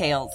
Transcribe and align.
details. 0.00 0.32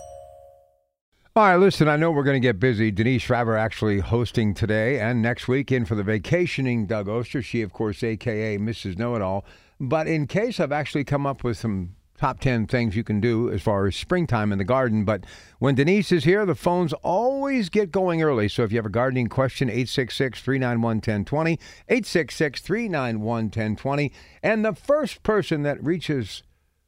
All 1.35 1.43
right, 1.43 1.57
listen, 1.57 1.89
I 1.89 1.97
know 1.97 2.11
we're 2.11 2.23
going 2.23 2.41
to 2.41 2.47
get 2.47 2.61
busy. 2.61 2.91
Denise 2.91 3.23
Schreiber 3.23 3.57
actually 3.57 3.99
hosting 3.99 4.53
today 4.53 5.01
and 5.01 5.21
next 5.21 5.49
week 5.49 5.69
in 5.69 5.83
for 5.83 5.95
the 5.95 6.03
vacationing 6.03 6.85
Doug 6.85 7.09
Oster. 7.09 7.41
She, 7.41 7.61
of 7.61 7.73
course, 7.73 8.03
AKA 8.03 8.57
Mrs. 8.57 8.97
Know 8.97 9.15
It 9.15 9.21
All. 9.21 9.43
But 9.77 10.07
in 10.07 10.27
case 10.27 10.61
I've 10.61 10.71
actually 10.71 11.03
come 11.03 11.27
up 11.27 11.43
with 11.43 11.57
some 11.57 11.95
top 12.17 12.39
10 12.39 12.67
things 12.67 12.95
you 12.95 13.03
can 13.03 13.19
do 13.19 13.51
as 13.51 13.61
far 13.61 13.85
as 13.85 13.97
springtime 13.97 14.53
in 14.53 14.57
the 14.57 14.63
garden. 14.63 15.03
But 15.03 15.25
when 15.59 15.75
Denise 15.75 16.13
is 16.13 16.23
here, 16.23 16.45
the 16.45 16.55
phones 16.55 16.93
always 16.93 17.67
get 17.67 17.91
going 17.91 18.23
early. 18.23 18.47
So 18.47 18.63
if 18.63 18.71
you 18.71 18.77
have 18.77 18.85
a 18.85 18.89
gardening 18.89 19.27
question, 19.27 19.67
866 19.69 20.39
391 20.39 20.95
1020, 20.95 21.51
866 21.89 22.61
391 22.61 23.43
1020. 23.45 24.13
And 24.41 24.63
the 24.63 24.73
first 24.73 25.23
person 25.23 25.63
that 25.63 25.83
reaches 25.83 26.43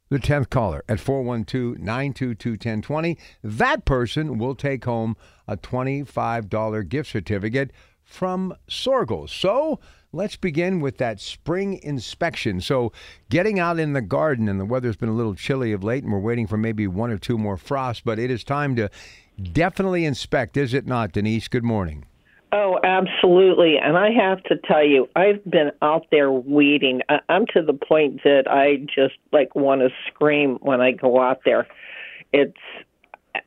the 0.10 0.20
10th 0.20 0.50
caller 0.50 0.84
at 0.88 1.00
412 1.00 1.80
922 1.80 2.52
1020. 2.52 3.18
That 3.44 3.86
person 3.86 4.38
will 4.38 4.56
take 4.56 4.86
home 4.86 5.16
a 5.48 5.58
$25 5.58 6.90
gift 6.90 7.12
certificate 7.12 7.72
from 8.04 8.54
Soergel. 8.70 9.30
So 9.30 9.80
let's 10.14 10.36
begin 10.36 10.80
with 10.80 10.98
that 10.98 11.20
spring 11.20 11.80
inspection. 11.84 12.62
So, 12.62 12.92
getting 13.30 13.60
out 13.60 13.80
in 13.80 13.94
the 13.94 14.02
garden, 14.02 14.48
and 14.48 14.60
the 14.60 14.66
weather's 14.66 14.96
been 14.96 15.10
a 15.10 15.14
little 15.14 15.36
chilly 15.36 15.74
of 15.74 15.84
late, 15.84 16.04
and 16.04 16.12
we're 16.12 16.20
waiting 16.20 16.48
for 16.48 16.58
maybe 16.58 16.88
one 16.88 17.12
or 17.12 17.18
two 17.18 17.38
more 17.38 17.58
frosts, 17.58 18.02
but 18.04 18.20
it 18.20 18.32
is 18.32 18.44
time 18.44 18.76
to 18.78 18.90
definitely 19.52 20.06
inspect, 20.06 20.58
is 20.58 20.74
it 20.74 20.88
not, 20.88 21.12
Denise? 21.12 21.48
Good 21.48 21.64
morning. 21.64 22.06
Oh, 22.52 22.80
absolutely. 22.82 23.78
And 23.78 23.98
I 23.98 24.10
have 24.12 24.42
to 24.44 24.56
tell 24.58 24.84
you, 24.84 25.10
I've 25.16 25.44
been 25.44 25.72
out 25.82 26.06
there 26.12 26.32
weeding. 26.32 27.02
I'm 27.28 27.46
to 27.48 27.62
the 27.62 27.74
point 27.74 28.24
that 28.24 28.44
I 28.50 28.78
just 28.78 29.16
like 29.34 29.54
want 29.54 29.82
to 29.82 29.90
scream 30.08 30.58
when 30.62 30.80
I 30.80 30.92
go 30.92 31.20
out 31.20 31.42
there. 31.44 31.68
It's 32.32 32.58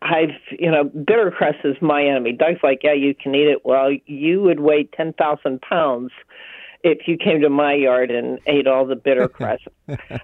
I've, 0.02 0.36
you 0.50 0.70
know, 0.70 0.84
bitter 0.84 1.30
cress 1.30 1.54
is 1.64 1.76
my 1.80 2.04
enemy. 2.04 2.32
Doug's 2.32 2.60
like, 2.62 2.80
yeah, 2.82 2.92
you 2.92 3.14
can 3.14 3.34
eat 3.34 3.48
it. 3.48 3.64
Well, 3.64 3.90
you 4.06 4.42
would 4.42 4.60
weigh 4.60 4.84
10,000 4.84 5.60
pounds 5.62 6.12
if 6.82 7.06
you 7.06 7.16
came 7.16 7.40
to 7.40 7.50
my 7.50 7.74
yard 7.74 8.10
and 8.10 8.38
ate 8.46 8.66
all 8.66 8.86
the 8.86 8.96
bitter 8.96 9.28
cress. 9.28 9.60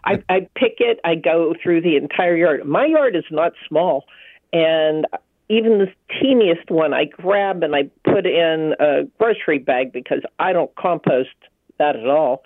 I, 0.05 0.23
I 0.29 0.49
pick 0.55 0.77
it, 0.79 1.01
I 1.05 1.15
go 1.15 1.55
through 1.63 1.83
the 1.83 1.97
entire 1.97 2.37
yard. 2.37 2.67
My 2.67 2.87
yard 2.87 3.17
is 3.17 3.25
not 3.31 3.53
small. 3.69 4.05
And 4.53 5.07
even 5.49 5.79
the 5.79 5.93
teeniest 6.21 6.71
one 6.71 6.93
I 6.93 7.05
grab 7.05 7.63
and 7.63 7.75
I 7.75 7.91
put 8.05 8.27
in 8.27 8.75
a 8.81 9.05
grocery 9.19 9.59
bag 9.59 9.93
because 9.93 10.23
I 10.39 10.53
don't 10.53 10.75
compost 10.75 11.31
that 11.79 11.97
at 11.97 12.07
all. 12.07 12.43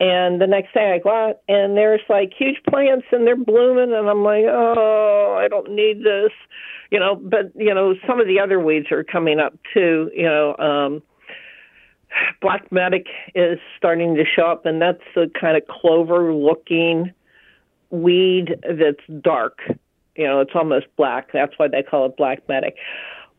And 0.00 0.40
the 0.40 0.46
next 0.46 0.74
day 0.74 0.92
I 0.94 0.98
go 0.98 1.10
out 1.10 1.40
and 1.48 1.76
there's 1.76 2.00
like 2.08 2.32
huge 2.38 2.62
plants 2.68 3.06
and 3.10 3.26
they're 3.26 3.36
blooming 3.36 3.92
and 3.92 4.08
I'm 4.08 4.22
like, 4.22 4.44
oh, 4.46 5.36
I 5.36 5.48
don't 5.48 5.72
need 5.72 6.04
this, 6.04 6.30
you 6.90 7.00
know. 7.00 7.16
But 7.16 7.50
you 7.56 7.74
know, 7.74 7.94
some 8.06 8.20
of 8.20 8.28
the 8.28 8.38
other 8.38 8.60
weeds 8.60 8.92
are 8.92 9.02
coming 9.02 9.40
up 9.40 9.54
too. 9.74 10.08
You 10.14 10.22
know, 10.22 10.56
um, 10.56 11.02
black 12.40 12.70
medic 12.70 13.06
is 13.34 13.58
starting 13.76 14.14
to 14.14 14.24
show 14.24 14.46
up, 14.46 14.66
and 14.66 14.80
that's 14.80 15.02
the 15.16 15.28
kind 15.38 15.56
of 15.56 15.66
clover-looking 15.66 17.12
weed 17.90 18.54
that's 18.62 19.20
dark 19.20 19.58
you 20.18 20.24
know, 20.24 20.40
it's 20.40 20.50
almost 20.54 20.86
black. 20.96 21.32
That's 21.32 21.54
why 21.56 21.68
they 21.68 21.82
call 21.82 22.06
it 22.06 22.16
black 22.16 22.46
medic. 22.48 22.76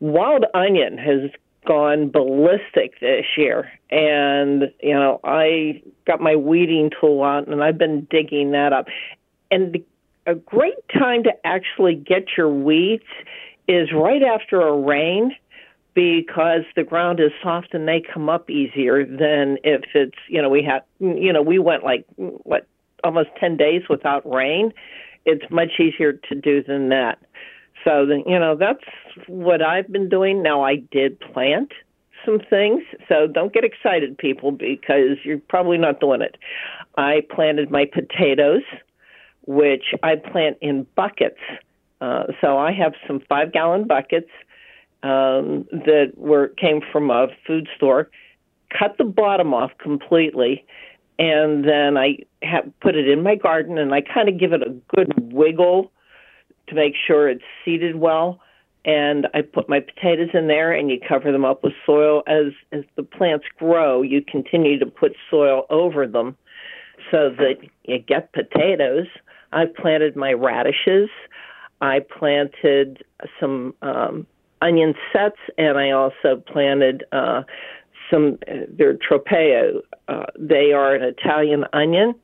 Wild 0.00 0.46
onion 0.54 0.96
has 0.96 1.30
gone 1.66 2.08
ballistic 2.08 2.98
this 3.00 3.26
year, 3.36 3.70
and 3.90 4.72
you 4.82 4.94
know, 4.94 5.20
I 5.22 5.82
got 6.06 6.20
my 6.20 6.34
weeding 6.34 6.90
tool 6.98 7.22
out 7.22 7.46
and 7.46 7.62
I've 7.62 7.78
been 7.78 8.08
digging 8.10 8.52
that 8.52 8.72
up. 8.72 8.86
And 9.50 9.74
the, 9.74 9.84
a 10.26 10.34
great 10.34 10.88
time 10.92 11.22
to 11.24 11.32
actually 11.44 11.94
get 11.94 12.28
your 12.36 12.48
weeds 12.48 13.04
is 13.68 13.92
right 13.92 14.22
after 14.22 14.60
a 14.60 14.76
rain 14.76 15.36
because 15.94 16.62
the 16.76 16.84
ground 16.84 17.20
is 17.20 17.32
soft 17.42 17.74
and 17.74 17.86
they 17.86 18.00
come 18.00 18.28
up 18.28 18.48
easier 18.48 19.04
than 19.04 19.58
if 19.64 19.82
it's 19.94 20.16
you 20.28 20.40
know 20.40 20.48
we 20.48 20.62
had 20.62 20.82
you 20.98 21.32
know 21.32 21.42
we 21.42 21.58
went 21.58 21.84
like 21.84 22.06
what 22.16 22.66
almost 23.02 23.28
10 23.38 23.56
days 23.56 23.82
without 23.88 24.28
rain 24.30 24.72
it's 25.24 25.44
much 25.50 25.72
easier 25.78 26.12
to 26.12 26.34
do 26.34 26.62
than 26.62 26.88
that. 26.90 27.18
So, 27.84 28.06
the, 28.06 28.22
you 28.26 28.38
know, 28.38 28.56
that's 28.56 28.84
what 29.26 29.62
I've 29.62 29.90
been 29.90 30.08
doing. 30.08 30.42
Now, 30.42 30.62
I 30.62 30.76
did 30.76 31.18
plant 31.20 31.72
some 32.24 32.38
things, 32.38 32.82
so 33.08 33.26
don't 33.26 33.52
get 33.52 33.64
excited, 33.64 34.18
people, 34.18 34.52
because 34.52 35.16
you're 35.24 35.38
probably 35.38 35.78
not 35.78 36.00
doing 36.00 36.20
it. 36.20 36.36
I 36.98 37.22
planted 37.34 37.70
my 37.70 37.86
potatoes, 37.86 38.62
which 39.46 39.94
I 40.02 40.16
plant 40.16 40.58
in 40.60 40.86
buckets. 40.94 41.40
Uh, 42.00 42.24
so 42.40 42.58
I 42.58 42.72
have 42.72 42.92
some 43.06 43.20
five 43.28 43.52
gallon 43.52 43.86
buckets 43.86 44.30
um, 45.02 45.66
that 45.70 46.12
were 46.16 46.48
came 46.48 46.80
from 46.92 47.10
a 47.10 47.28
food 47.46 47.68
store. 47.76 48.10
Cut 48.78 48.96
the 48.98 49.04
bottom 49.04 49.54
off 49.54 49.72
completely, 49.78 50.64
and 51.20 51.68
then 51.68 51.98
I 51.98 52.20
have 52.42 52.64
put 52.80 52.96
it 52.96 53.06
in 53.06 53.22
my 53.22 53.34
garden 53.34 53.76
and 53.76 53.92
I 53.92 54.00
kind 54.00 54.30
of 54.30 54.40
give 54.40 54.54
it 54.54 54.62
a 54.62 54.74
good 54.96 55.12
wiggle 55.34 55.92
to 56.68 56.74
make 56.74 56.94
sure 57.06 57.28
it's 57.28 57.44
seated 57.62 57.96
well. 57.96 58.40
And 58.86 59.26
I 59.34 59.42
put 59.42 59.68
my 59.68 59.80
potatoes 59.80 60.30
in 60.32 60.46
there 60.46 60.72
and 60.72 60.88
you 60.88 60.98
cover 61.06 61.30
them 61.30 61.44
up 61.44 61.62
with 61.62 61.74
soil. 61.84 62.22
As 62.26 62.54
as 62.72 62.84
the 62.96 63.02
plants 63.02 63.44
grow 63.58 64.00
you 64.00 64.22
continue 64.22 64.78
to 64.78 64.86
put 64.86 65.12
soil 65.30 65.66
over 65.68 66.06
them 66.06 66.38
so 67.10 67.28
that 67.36 67.56
you 67.84 67.98
get 67.98 68.32
potatoes. 68.32 69.06
I've 69.52 69.74
planted 69.74 70.16
my 70.16 70.32
radishes. 70.32 71.10
I 71.82 72.00
planted 72.00 73.04
some 73.38 73.74
um 73.82 74.26
onion 74.62 74.94
sets 75.12 75.36
and 75.58 75.76
I 75.76 75.90
also 75.90 76.42
planted 76.46 77.04
uh 77.12 77.42
some 78.10 78.38
they're 78.68 78.94
Tropea. 78.94 79.80
Uh, 80.08 80.26
they 80.38 80.72
are 80.72 80.94
an 80.94 81.02
Italian 81.02 81.64
onion, 81.72 82.14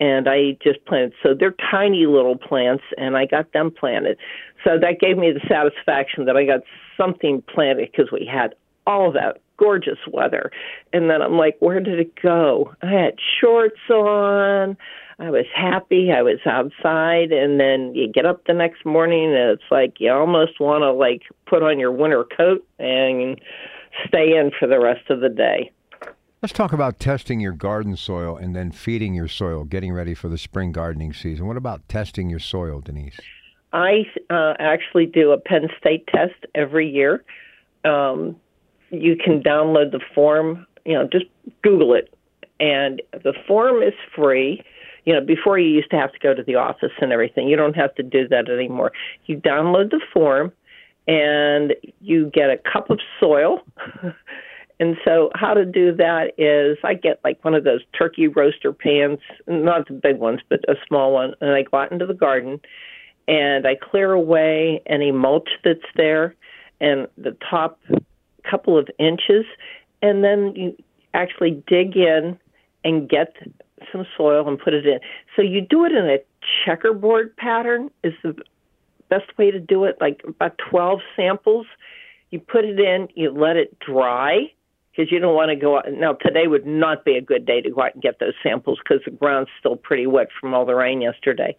and 0.00 0.28
I 0.28 0.56
just 0.62 0.84
planted. 0.86 1.12
So 1.22 1.34
they're 1.38 1.54
tiny 1.70 2.06
little 2.06 2.36
plants, 2.36 2.84
and 2.96 3.16
I 3.16 3.26
got 3.26 3.52
them 3.52 3.70
planted. 3.70 4.18
So 4.64 4.78
that 4.78 5.00
gave 5.00 5.16
me 5.16 5.32
the 5.32 5.40
satisfaction 5.48 6.24
that 6.26 6.36
I 6.36 6.44
got 6.44 6.60
something 6.96 7.42
planted 7.42 7.90
because 7.90 8.10
we 8.12 8.26
had 8.26 8.54
all 8.86 9.12
that 9.12 9.38
gorgeous 9.58 9.98
weather. 10.10 10.50
And 10.92 11.10
then 11.10 11.20
I'm 11.20 11.36
like, 11.36 11.56
where 11.60 11.80
did 11.80 11.98
it 11.98 12.14
go? 12.20 12.74
I 12.82 12.90
had 12.90 13.14
shorts 13.40 13.80
on. 13.90 14.76
I 15.20 15.30
was 15.30 15.46
happy. 15.54 16.12
I 16.12 16.22
was 16.22 16.38
outside, 16.46 17.32
and 17.32 17.58
then 17.58 17.92
you 17.94 18.06
get 18.06 18.24
up 18.24 18.44
the 18.46 18.54
next 18.54 18.86
morning, 18.86 19.34
and 19.34 19.50
it's 19.50 19.70
like 19.70 19.94
you 19.98 20.12
almost 20.12 20.60
want 20.60 20.82
to 20.82 20.92
like 20.92 21.22
put 21.46 21.62
on 21.62 21.80
your 21.80 21.90
winter 21.90 22.24
coat 22.24 22.64
and 22.78 23.40
stay 24.06 24.36
in 24.36 24.50
for 24.58 24.66
the 24.68 24.78
rest 24.78 25.10
of 25.10 25.20
the 25.20 25.28
day. 25.28 25.70
Let's 26.40 26.52
talk 26.52 26.72
about 26.72 27.00
testing 27.00 27.40
your 27.40 27.52
garden 27.52 27.96
soil 27.96 28.36
and 28.36 28.54
then 28.54 28.70
feeding 28.70 29.12
your 29.12 29.26
soil, 29.26 29.64
getting 29.64 29.92
ready 29.92 30.14
for 30.14 30.28
the 30.28 30.38
spring 30.38 30.70
gardening 30.70 31.12
season. 31.12 31.46
What 31.46 31.56
about 31.56 31.88
testing 31.88 32.30
your 32.30 32.38
soil, 32.38 32.80
Denise? 32.80 33.18
I 33.72 34.04
uh, 34.30 34.54
actually 34.60 35.06
do 35.06 35.32
a 35.32 35.38
Penn 35.38 35.68
State 35.80 36.06
test 36.06 36.46
every 36.54 36.88
year. 36.88 37.24
Um, 37.84 38.36
you 38.90 39.16
can 39.16 39.42
download 39.42 39.90
the 39.90 40.00
form, 40.14 40.64
you 40.84 40.94
know, 40.94 41.08
just 41.10 41.26
Google 41.62 41.94
it. 41.94 42.14
And 42.60 43.02
the 43.12 43.34
form 43.46 43.82
is 43.82 43.94
free. 44.14 44.62
You 45.04 45.14
know, 45.14 45.20
before 45.20 45.58
you 45.58 45.68
used 45.68 45.90
to 45.90 45.96
have 45.96 46.12
to 46.12 46.18
go 46.18 46.34
to 46.34 46.42
the 46.42 46.54
office 46.54 46.92
and 47.00 47.12
everything. 47.12 47.48
You 47.48 47.56
don't 47.56 47.76
have 47.76 47.94
to 47.96 48.02
do 48.02 48.28
that 48.28 48.48
anymore. 48.48 48.92
You 49.26 49.38
download 49.38 49.90
the 49.90 50.00
form 50.12 50.52
and 51.08 51.74
you 52.00 52.30
get 52.32 52.50
a 52.50 52.58
cup 52.70 52.90
of 52.90 53.00
soil. 53.18 53.60
and 54.80 54.96
so, 55.04 55.30
how 55.34 55.54
to 55.54 55.64
do 55.64 55.94
that 55.96 56.32
is 56.38 56.78
I 56.84 56.94
get 56.94 57.18
like 57.24 57.42
one 57.44 57.54
of 57.54 57.64
those 57.64 57.80
turkey 57.98 58.28
roaster 58.28 58.72
pans, 58.72 59.18
not 59.48 59.88
the 59.88 59.94
big 59.94 60.18
ones, 60.18 60.40
but 60.48 60.60
a 60.68 60.74
small 60.86 61.12
one, 61.12 61.34
and 61.40 61.50
I 61.50 61.62
go 61.62 61.78
out 61.78 61.90
into 61.90 62.06
the 62.06 62.14
garden 62.14 62.60
and 63.26 63.66
I 63.66 63.74
clear 63.74 64.12
away 64.12 64.82
any 64.86 65.12
mulch 65.12 65.50
that's 65.62 65.80
there 65.96 66.34
and 66.80 67.08
the 67.18 67.36
top 67.50 67.78
couple 68.48 68.78
of 68.78 68.88
inches, 68.98 69.44
and 70.00 70.24
then 70.24 70.54
you 70.56 70.76
actually 71.12 71.62
dig 71.66 71.96
in 71.96 72.38
and 72.84 73.08
get 73.08 73.34
some 73.92 74.06
soil 74.16 74.48
and 74.48 74.58
put 74.58 74.72
it 74.74 74.86
in. 74.86 75.00
So 75.36 75.42
you 75.42 75.60
do 75.60 75.84
it 75.84 75.92
in 75.92 76.06
a 76.06 76.18
checkerboard 76.64 77.36
pattern 77.36 77.90
is 78.02 78.14
the 78.22 78.34
best 79.08 79.36
way 79.38 79.50
to 79.50 79.60
do 79.60 79.84
it, 79.84 79.96
like 80.00 80.22
about 80.26 80.58
12 80.70 81.00
samples. 81.16 81.66
You 82.30 82.40
put 82.40 82.64
it 82.64 82.78
in, 82.78 83.08
you 83.14 83.30
let 83.30 83.56
it 83.56 83.78
dry 83.80 84.52
because 84.90 85.12
you 85.12 85.18
don't 85.18 85.34
want 85.34 85.50
to 85.50 85.56
go 85.56 85.78
out. 85.78 85.86
Now, 85.92 86.14
today 86.14 86.46
would 86.46 86.66
not 86.66 87.04
be 87.04 87.16
a 87.16 87.20
good 87.20 87.46
day 87.46 87.60
to 87.60 87.70
go 87.70 87.82
out 87.82 87.94
and 87.94 88.02
get 88.02 88.18
those 88.18 88.34
samples 88.42 88.78
because 88.82 89.02
the 89.04 89.12
ground's 89.12 89.50
still 89.58 89.76
pretty 89.76 90.06
wet 90.06 90.28
from 90.40 90.54
all 90.54 90.66
the 90.66 90.74
rain 90.74 91.00
yesterday. 91.00 91.56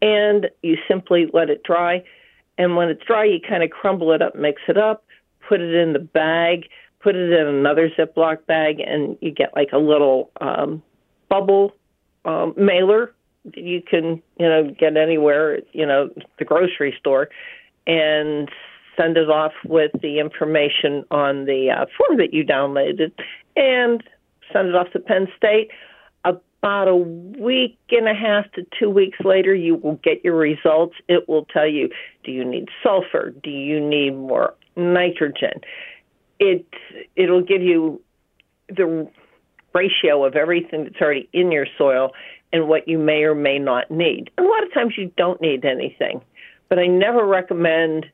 And 0.00 0.48
you 0.62 0.76
simply 0.86 1.26
let 1.32 1.50
it 1.50 1.62
dry. 1.64 2.04
And 2.56 2.76
when 2.76 2.88
it's 2.88 3.04
dry, 3.04 3.24
you 3.24 3.40
kind 3.46 3.62
of 3.62 3.70
crumble 3.70 4.12
it 4.12 4.22
up, 4.22 4.34
mix 4.34 4.62
it 4.68 4.78
up, 4.78 5.04
put 5.48 5.60
it 5.60 5.74
in 5.74 5.92
the 5.92 5.98
bag, 5.98 6.66
put 7.00 7.16
it 7.16 7.32
in 7.32 7.46
another 7.46 7.90
Ziploc 7.90 8.46
bag, 8.46 8.80
and 8.80 9.16
you 9.20 9.30
get 9.30 9.54
like 9.54 9.70
a 9.72 9.78
little 9.78 10.30
um, 10.40 10.82
bubble 11.28 11.72
um, 12.24 12.54
mailer 12.56 13.12
you 13.54 13.82
can 13.82 14.22
you 14.38 14.48
know 14.48 14.70
get 14.78 14.96
anywhere 14.96 15.60
you 15.72 15.86
know 15.86 16.10
the 16.38 16.44
grocery 16.44 16.94
store 16.98 17.28
and 17.86 18.50
send 18.98 19.16
it 19.16 19.30
off 19.30 19.52
with 19.64 19.92
the 20.02 20.18
information 20.18 21.04
on 21.10 21.44
the 21.44 21.70
uh, 21.70 21.86
form 21.96 22.18
that 22.18 22.34
you 22.34 22.44
downloaded 22.44 23.12
and 23.56 24.02
send 24.52 24.68
it 24.68 24.74
off 24.74 24.90
to 24.92 24.98
Penn 24.98 25.28
State. 25.36 25.70
About 26.24 26.88
a 26.88 26.96
week 26.96 27.78
and 27.92 28.08
a 28.08 28.14
half 28.14 28.50
to 28.52 28.66
two 28.78 28.90
weeks 28.90 29.18
later, 29.24 29.54
you 29.54 29.76
will 29.76 30.00
get 30.02 30.24
your 30.24 30.36
results. 30.36 30.96
It 31.08 31.28
will 31.28 31.44
tell 31.44 31.68
you 31.68 31.88
do 32.24 32.32
you 32.32 32.44
need 32.44 32.68
sulfur? 32.82 33.30
Do 33.30 33.50
you 33.50 33.80
need 33.80 34.16
more 34.16 34.54
nitrogen? 34.76 35.60
It 36.40 36.66
it'll 37.14 37.44
give 37.44 37.62
you 37.62 38.02
the 38.68 39.08
ratio 39.72 40.24
of 40.24 40.34
everything 40.34 40.84
that's 40.84 41.00
already 41.00 41.28
in 41.32 41.52
your 41.52 41.66
soil 41.78 42.10
and 42.52 42.68
what 42.68 42.88
you 42.88 42.98
may 42.98 43.24
or 43.24 43.34
may 43.34 43.58
not 43.58 43.90
need. 43.90 44.30
And 44.36 44.46
a 44.46 44.50
lot 44.50 44.62
of 44.62 44.72
times 44.72 44.94
you 44.96 45.12
don't 45.16 45.40
need 45.40 45.64
anything, 45.64 46.20
but 46.68 46.78
I 46.78 46.86
never 46.86 47.26
recommend 47.26 48.06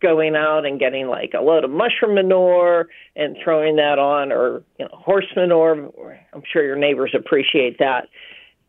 going 0.00 0.36
out 0.36 0.64
and 0.64 0.78
getting 0.78 1.08
like 1.08 1.32
a 1.34 1.40
load 1.42 1.64
of 1.64 1.70
mushroom 1.70 2.14
manure 2.14 2.88
and 3.16 3.36
throwing 3.42 3.76
that 3.76 3.98
on 3.98 4.30
or 4.30 4.62
you 4.78 4.84
know 4.84 4.90
horse 4.92 5.26
manure. 5.34 5.90
I'm 6.32 6.42
sure 6.50 6.64
your 6.64 6.76
neighbors 6.76 7.14
appreciate 7.14 7.78
that. 7.78 8.08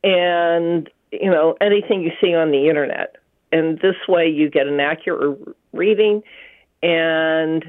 And 0.04 0.90
you 1.12 1.30
know 1.30 1.56
anything 1.62 2.02
you 2.02 2.12
see 2.22 2.34
on 2.34 2.52
the 2.52 2.68
internet. 2.68 3.18
And 3.52 3.80
this 3.80 3.96
way 4.08 4.28
you 4.28 4.50
get 4.50 4.68
an 4.68 4.80
accurate 4.80 5.40
reading 5.74 6.22
and 6.82 7.64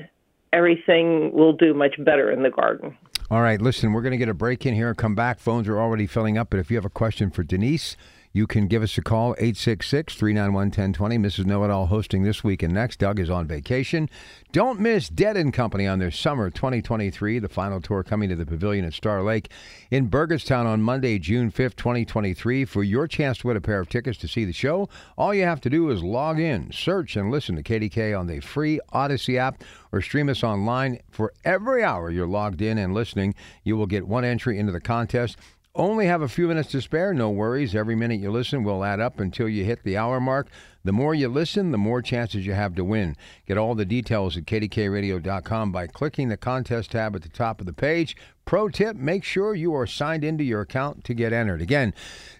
everything 0.52 1.32
will 1.32 1.52
do 1.52 1.74
much 1.74 2.02
better 2.02 2.30
in 2.30 2.42
the 2.42 2.50
garden 2.50 2.96
all 3.30 3.42
right, 3.42 3.62
listen, 3.62 3.92
we're 3.92 4.02
going 4.02 4.10
to 4.12 4.18
get 4.18 4.28
a 4.28 4.34
break 4.34 4.66
in 4.66 4.74
here. 4.74 4.88
And 4.88 4.98
come 4.98 5.14
back. 5.14 5.38
Phones 5.38 5.68
are 5.68 5.78
already 5.78 6.06
filling 6.06 6.36
up. 6.36 6.50
But 6.50 6.58
if 6.58 6.70
you 6.70 6.76
have 6.76 6.84
a 6.84 6.90
question 6.90 7.30
for 7.30 7.44
Denise, 7.44 7.96
you 8.32 8.46
can 8.46 8.68
give 8.68 8.82
us 8.82 8.96
a 8.96 9.02
call, 9.02 9.32
866 9.38 10.14
391 10.14 10.66
1020. 10.66 11.18
Mrs. 11.18 11.46
Know 11.46 11.64
It 11.64 11.70
All 11.70 11.86
hosting 11.86 12.22
this 12.22 12.44
week 12.44 12.62
and 12.62 12.72
next. 12.72 13.00
Doug 13.00 13.18
is 13.18 13.28
on 13.28 13.46
vacation. 13.46 14.08
Don't 14.52 14.78
miss 14.78 15.08
Dead 15.08 15.36
and 15.36 15.52
Company 15.52 15.86
on 15.86 15.98
their 15.98 16.12
summer 16.12 16.48
2023, 16.48 17.40
the 17.40 17.48
final 17.48 17.80
tour 17.80 18.04
coming 18.04 18.28
to 18.28 18.36
the 18.36 18.46
Pavilion 18.46 18.84
at 18.84 18.92
Star 18.92 19.22
Lake 19.22 19.50
in 19.90 20.08
Burgettstown 20.08 20.64
on 20.64 20.80
Monday, 20.80 21.18
June 21.18 21.50
5th, 21.50 21.74
2023. 21.74 22.64
For 22.64 22.84
your 22.84 23.08
chance 23.08 23.38
to 23.38 23.48
win 23.48 23.56
a 23.56 23.60
pair 23.60 23.80
of 23.80 23.88
tickets 23.88 24.18
to 24.18 24.28
see 24.28 24.44
the 24.44 24.52
show, 24.52 24.88
all 25.18 25.34
you 25.34 25.42
have 25.42 25.60
to 25.62 25.70
do 25.70 25.90
is 25.90 26.02
log 26.02 26.38
in, 26.38 26.70
search, 26.70 27.16
and 27.16 27.32
listen 27.32 27.56
to 27.56 27.62
KDK 27.64 28.16
on 28.16 28.28
the 28.28 28.38
free 28.38 28.78
Audacy 28.92 29.38
app 29.38 29.64
or 29.90 30.00
stream 30.00 30.28
us 30.28 30.44
online. 30.44 31.00
For 31.10 31.32
every 31.44 31.82
hour 31.82 32.10
you're 32.10 32.28
logged 32.28 32.62
in 32.62 32.78
and 32.78 32.94
listening, 32.94 33.34
you 33.64 33.76
will 33.76 33.86
get 33.86 34.06
one 34.06 34.24
entry 34.24 34.56
into 34.56 34.70
the 34.70 34.80
contest. 34.80 35.36
Only 35.74 36.06
have 36.06 36.20
a 36.20 36.28
few 36.28 36.48
minutes 36.48 36.70
to 36.72 36.80
spare, 36.80 37.14
no 37.14 37.30
worries. 37.30 37.76
Every 37.76 37.94
minute 37.94 38.18
you 38.18 38.32
listen 38.32 38.64
will 38.64 38.82
add 38.82 38.98
up 38.98 39.20
until 39.20 39.48
you 39.48 39.64
hit 39.64 39.84
the 39.84 39.96
hour 39.96 40.20
mark. 40.20 40.48
The 40.82 40.92
more 40.92 41.14
you 41.14 41.28
listen, 41.28 41.72
the 41.72 41.78
more 41.78 42.00
chances 42.00 42.46
you 42.46 42.54
have 42.54 42.74
to 42.76 42.84
win. 42.84 43.16
Get 43.46 43.58
all 43.58 43.74
the 43.74 43.84
details 43.84 44.36
at 44.36 44.46
kdkradio.com 44.46 45.72
by 45.72 45.86
clicking 45.86 46.28
the 46.28 46.36
contest 46.38 46.92
tab 46.92 47.14
at 47.14 47.22
the 47.22 47.28
top 47.28 47.60
of 47.60 47.66
the 47.66 47.72
page. 47.72 48.16
Pro 48.46 48.68
tip 48.68 48.96
make 48.96 49.22
sure 49.22 49.54
you 49.54 49.74
are 49.74 49.86
signed 49.86 50.24
into 50.24 50.42
your 50.42 50.62
account 50.62 51.04
to 51.04 51.14
get 51.14 51.32
entered. 51.32 51.60
Again, 51.60 51.94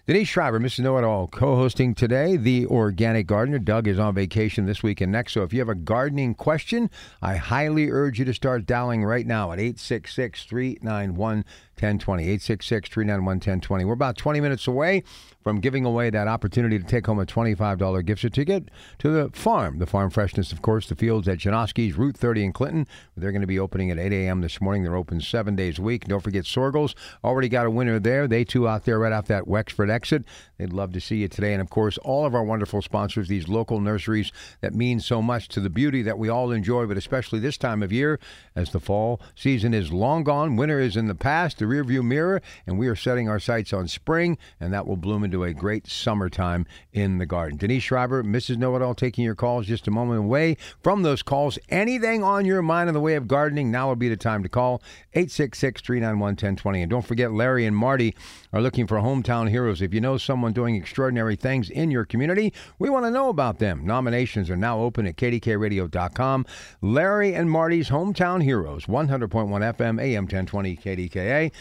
Denise 0.07 0.27
Schreiber, 0.27 0.59
Mrs. 0.59 0.79
Know 0.79 0.97
It 0.97 1.05
All, 1.05 1.27
co 1.27 1.55
hosting 1.55 1.93
today, 1.93 2.35
The 2.35 2.65
Organic 2.65 3.27
Gardener. 3.27 3.59
Doug 3.59 3.87
is 3.87 3.99
on 3.99 4.15
vacation 4.15 4.65
this 4.65 4.83
week 4.83 4.99
and 4.99 5.11
next. 5.11 5.33
So 5.33 5.43
if 5.43 5.53
you 5.53 5.59
have 5.59 5.69
a 5.69 5.75
gardening 5.75 6.33
question, 6.35 6.89
I 7.21 7.37
highly 7.37 7.89
urge 7.89 8.19
you 8.19 8.25
to 8.25 8.33
start 8.33 8.65
dialing 8.65 9.05
right 9.05 9.25
now 9.25 9.53
at 9.53 9.59
866 9.59 10.43
391 10.43 11.15
1020. 11.37 12.23
866 12.23 12.89
391 12.89 13.35
1020. 13.35 13.85
We're 13.85 13.93
about 13.93 14.17
20 14.17 14.41
minutes 14.41 14.67
away 14.67 15.03
from 15.43 15.59
giving 15.59 15.85
away 15.85 16.09
that 16.09 16.27
opportunity 16.27 16.77
to 16.77 16.85
take 16.85 17.05
home 17.05 17.19
a 17.19 17.25
$25 17.25 18.05
gift 18.05 18.21
certificate 18.21 18.69
to 18.99 19.09
the 19.09 19.29
farm. 19.33 19.79
The 19.79 19.85
farm 19.85 20.09
freshness, 20.09 20.51
of 20.51 20.61
course, 20.61 20.87
the 20.87 20.95
fields 20.95 21.27
at 21.27 21.39
Janoski's, 21.39 21.97
Route 21.97 22.17
30 22.17 22.45
in 22.45 22.53
Clinton. 22.53 22.87
They're 23.17 23.31
going 23.31 23.41
to 23.41 23.47
be 23.47 23.59
opening 23.59 23.91
at 23.91 23.99
8 23.99 24.11
a.m. 24.11 24.41
this 24.41 24.61
morning. 24.61 24.83
They're 24.83 24.95
open 24.95 25.21
seven 25.21 25.55
days 25.55 25.79
a 25.79 25.81
week. 25.81 26.05
Don't 26.07 26.21
forget 26.21 26.45
Soergel's. 26.45 26.95
Already 27.23 27.49
got 27.49 27.65
a 27.65 27.71
winner 27.71 27.99
there. 27.99 28.27
They 28.27 28.43
too 28.43 28.67
out 28.67 28.85
there 28.85 28.99
right 28.99 29.11
off 29.11 29.27
that 29.27 29.47
Wexford 29.47 29.89
exit. 29.89 30.23
They'd 30.57 30.73
love 30.73 30.93
to 30.93 31.01
see 31.01 31.17
you 31.17 31.27
today. 31.27 31.53
And 31.53 31.61
of 31.61 31.69
course, 31.69 31.97
all 31.99 32.25
of 32.25 32.35
our 32.35 32.43
wonderful 32.43 32.81
sponsors, 32.81 33.27
these 33.27 33.47
local 33.47 33.79
nurseries 33.79 34.31
that 34.61 34.75
mean 34.75 34.99
so 34.99 35.21
much 35.21 35.47
to 35.49 35.59
the 35.59 35.69
beauty 35.69 36.01
that 36.03 36.17
we 36.17 36.29
all 36.29 36.51
enjoy, 36.51 36.85
but 36.85 36.97
especially 36.97 37.39
this 37.39 37.57
time 37.57 37.81
of 37.81 37.91
year 37.91 38.19
as 38.55 38.71
the 38.71 38.79
fall 38.79 39.19
season 39.35 39.73
is 39.73 39.91
long 39.91 40.23
gone. 40.23 40.55
Winter 40.55 40.79
is 40.79 40.95
in 40.95 41.07
the 41.07 41.15
past, 41.15 41.57
the 41.57 41.65
rearview 41.65 42.03
mirror, 42.03 42.41
and 42.67 42.77
we 42.77 42.87
are 42.87 42.95
setting 42.95 43.27
our 43.27 43.39
sights 43.39 43.73
on 43.73 43.87
spring, 43.87 44.37
and 44.59 44.73
that 44.73 44.85
will 44.85 44.97
bloom 44.97 45.23
into 45.31 45.45
a 45.45 45.53
great 45.53 45.87
summertime 45.87 46.65
in 46.91 47.17
the 47.17 47.25
garden. 47.25 47.57
Denise 47.57 47.83
Schreiber, 47.83 48.21
Mrs. 48.21 48.57
Know 48.57 48.75
It 48.75 48.81
All, 48.81 48.93
taking 48.93 49.23
your 49.23 49.33
calls 49.33 49.65
just 49.65 49.87
a 49.87 49.91
moment 49.91 50.19
away 50.19 50.57
from 50.83 51.03
those 51.03 51.23
calls. 51.23 51.57
Anything 51.69 52.21
on 52.21 52.43
your 52.43 52.61
mind 52.61 52.89
in 52.89 52.93
the 52.93 52.99
way 52.99 53.15
of 53.15 53.29
gardening, 53.29 53.71
now 53.71 53.87
would 53.87 53.99
be 53.99 54.09
the 54.09 54.17
time 54.17 54.43
to 54.43 54.49
call 54.49 54.81
866 55.13 55.81
391 55.81 56.31
1020. 56.31 56.81
And 56.81 56.89
don't 56.89 57.05
forget, 57.05 57.31
Larry 57.31 57.65
and 57.65 57.75
Marty 57.75 58.13
are 58.51 58.61
looking 58.61 58.87
for 58.87 58.97
hometown 58.97 59.49
heroes. 59.49 59.81
If 59.81 59.93
you 59.93 60.01
know 60.01 60.17
someone 60.17 60.51
doing 60.51 60.75
extraordinary 60.75 61.37
things 61.37 61.69
in 61.69 61.91
your 61.91 62.03
community, 62.03 62.53
we 62.77 62.89
want 62.89 63.05
to 63.05 63.11
know 63.11 63.29
about 63.29 63.59
them. 63.59 63.85
Nominations 63.85 64.49
are 64.49 64.57
now 64.57 64.79
open 64.79 65.07
at 65.07 65.15
kdkradio.com. 65.15 66.45
Larry 66.81 67.33
and 67.33 67.49
Marty's 67.49 67.89
Hometown 67.89 68.43
Heroes, 68.43 68.85
100.1 68.85 69.29
FM, 69.29 70.01
AM 70.01 70.23
1020 70.23 70.75
KDKA. 70.75 71.51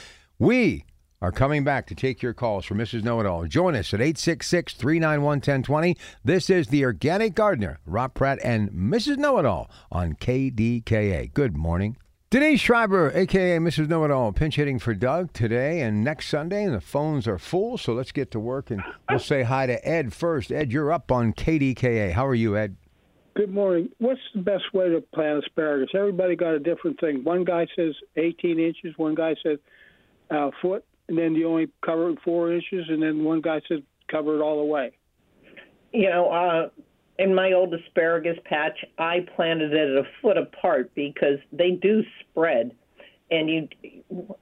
We 0.41 0.85
are 1.23 1.33
coming 1.33 1.65
back 1.65 1.87
to 1.87 1.95
take 1.95 2.23
your 2.23 2.33
calls 2.33 2.65
for 2.65 2.75
Mrs. 2.75 3.05
Know 3.05 3.21
It 3.21 3.27
All. 3.27 3.45
Join 3.47 3.75
us 3.75 3.93
at 3.93 4.01
866 4.01 4.73
391 4.73 5.23
1020. 5.23 5.97
This 6.25 6.49
is 6.49 6.69
The 6.69 6.85
Organic 6.85 7.35
Gardener, 7.35 7.79
Rob 7.85 8.15
Pratt 8.15 8.39
and 8.43 8.71
Mrs. 8.71 9.19
Know 9.19 9.39
It 9.39 9.45
All 9.45 9.71
on 9.93 10.15
KDKA. 10.15 11.35
Good 11.35 11.59
morning. 11.59 11.99
Denise 12.31 12.61
Schreiber, 12.61 13.11
aka 13.15 13.59
Mrs. 13.59 13.89
Know 13.89 14.05
It 14.05 14.11
All, 14.11 14.33
pinch 14.33 14.57
hitting 14.57 14.79
for 14.79 14.95
Doug 14.95 15.33
today 15.35 15.83
and 15.83 16.03
next 16.03 16.29
Sunday, 16.29 16.65
and 16.65 16.75
the 16.75 16.81
phones 16.81 17.29
are 17.29 17.39
full, 17.39 17.77
so 17.77 17.93
let's 17.93 18.13
get 18.13 18.31
to 18.31 18.41
work 18.41 18.71
and 18.71 18.83
we'll 19.11 19.19
say 19.19 19.43
hi 19.43 19.67
to 19.67 19.87
Ed 19.87 20.15
first. 20.15 20.51
Ed, 20.51 20.73
you're 20.73 20.91
up 20.91 21.13
on 21.13 21.35
KDKA. 21.35 22.13
How 22.13 22.27
are 22.27 22.35
you, 22.35 22.57
Ed? 22.57 22.77
Good 23.35 23.53
morning. 23.53 23.91
What's 23.99 24.21
the 24.35 24.41
best 24.41 24.73
way 24.73 24.89
to 24.89 25.03
plant 25.15 25.45
asparagus? 25.45 25.91
Everybody 25.95 26.35
got 26.35 26.55
a 26.55 26.59
different 26.59 26.99
thing. 26.99 27.25
One 27.25 27.45
guy 27.45 27.67
says 27.77 27.95
18 28.17 28.59
inches, 28.59 28.95
one 28.97 29.15
guy 29.15 29.35
says 29.43 29.59
a 30.31 30.35
uh, 30.35 30.51
foot, 30.63 30.85
and 31.11 31.19
then 31.19 31.35
you 31.35 31.49
only 31.49 31.69
cover 31.85 32.11
it 32.11 32.19
four 32.25 32.53
inches, 32.53 32.87
and 32.89 33.03
then 33.03 33.25
one 33.25 33.41
guy 33.41 33.61
says 33.69 33.81
cover 34.09 34.37
it 34.37 34.41
all 34.41 34.59
the 34.59 34.65
way. 34.65 34.93
You 35.93 36.09
know, 36.09 36.31
uh, 36.31 36.69
in 37.19 37.35
my 37.35 37.53
old 37.53 37.75
asparagus 37.75 38.39
patch, 38.45 38.79
I 38.97 39.27
planted 39.35 39.73
it 39.73 39.89
a 39.99 40.05
foot 40.23 40.39
apart 40.39 40.93
because 40.95 41.39
they 41.53 41.73
do 41.73 42.05
spread, 42.21 42.71
and 43.29 43.51
you 43.51 43.69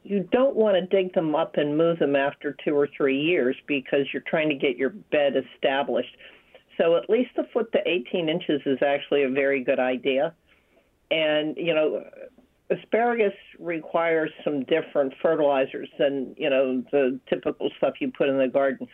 you 0.04 0.28
don't 0.30 0.56
want 0.56 0.76
to 0.76 0.84
dig 0.94 1.14
them 1.14 1.34
up 1.34 1.56
and 1.56 1.78
move 1.78 2.00
them 2.00 2.14
after 2.14 2.54
two 2.62 2.76
or 2.76 2.86
three 2.94 3.18
years 3.18 3.56
because 3.66 4.00
you're 4.12 4.22
trying 4.26 4.50
to 4.50 4.54
get 4.54 4.76
your 4.76 4.90
bed 4.90 5.32
established. 5.36 6.14
So 6.76 6.96
at 6.96 7.08
least 7.08 7.30
a 7.38 7.44
foot 7.50 7.72
to 7.72 7.78
18 7.86 8.28
inches 8.28 8.60
is 8.66 8.78
actually 8.86 9.22
a 9.22 9.30
very 9.30 9.64
good 9.64 9.80
idea. 9.80 10.34
And 11.10 11.56
you 11.56 11.74
know, 11.74 12.04
asparagus 12.70 13.32
requires 13.58 14.30
some 14.44 14.64
different 14.64 15.14
fertilizers 15.22 15.88
than 15.98 16.34
you 16.36 16.50
know 16.50 16.82
the 16.92 17.18
typical 17.28 17.70
stuff 17.78 17.94
you 18.00 18.12
put 18.16 18.28
in 18.28 18.38
the 18.38 18.48
garden. 18.48 18.86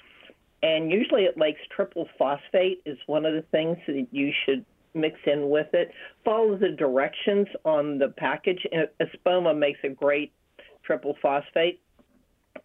And 0.63 0.91
usually 0.91 1.25
it 1.25 1.37
likes 1.37 1.59
triple 1.75 2.09
phosphate 2.19 2.81
is 2.87 2.97
one 3.07 3.27
of 3.27 3.35
the 3.35 3.43
things 3.51 3.77
that 3.87 4.07
you 4.11 4.33
should 4.45 4.65
mix 4.95 5.19
in 5.27 5.51
with 5.51 5.67
it. 5.75 5.91
Follow 6.25 6.57
the 6.57 6.71
directions 6.71 7.47
on 7.65 7.99
the 7.99 8.09
package. 8.17 8.67
Espoma 8.99 9.57
makes 9.57 9.81
a 9.85 9.91
great 9.91 10.33
triple 10.83 11.17
phosphate. 11.21 11.81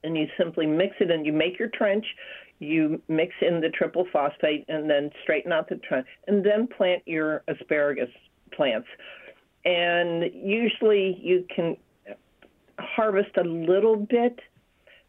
And 0.03 0.15
you 0.15 0.27
simply 0.37 0.65
mix 0.65 0.95
it 1.01 1.11
and 1.11 1.25
you 1.25 1.33
make 1.33 1.59
your 1.59 1.67
trench. 1.69 2.05
You 2.59 3.01
mix 3.09 3.33
in 3.41 3.59
the 3.59 3.69
triple 3.69 4.05
phosphate 4.13 4.63
and 4.69 4.89
then 4.89 5.09
straighten 5.23 5.51
out 5.51 5.67
the 5.67 5.75
trench 5.75 6.07
and 6.27 6.45
then 6.45 6.67
plant 6.67 7.03
your 7.05 7.43
asparagus 7.49 8.09
plants. 8.51 8.87
And 9.65 10.31
usually 10.33 11.19
you 11.21 11.45
can 11.53 11.77
harvest 12.79 13.35
a 13.37 13.43
little 13.43 13.95
bit 13.97 14.39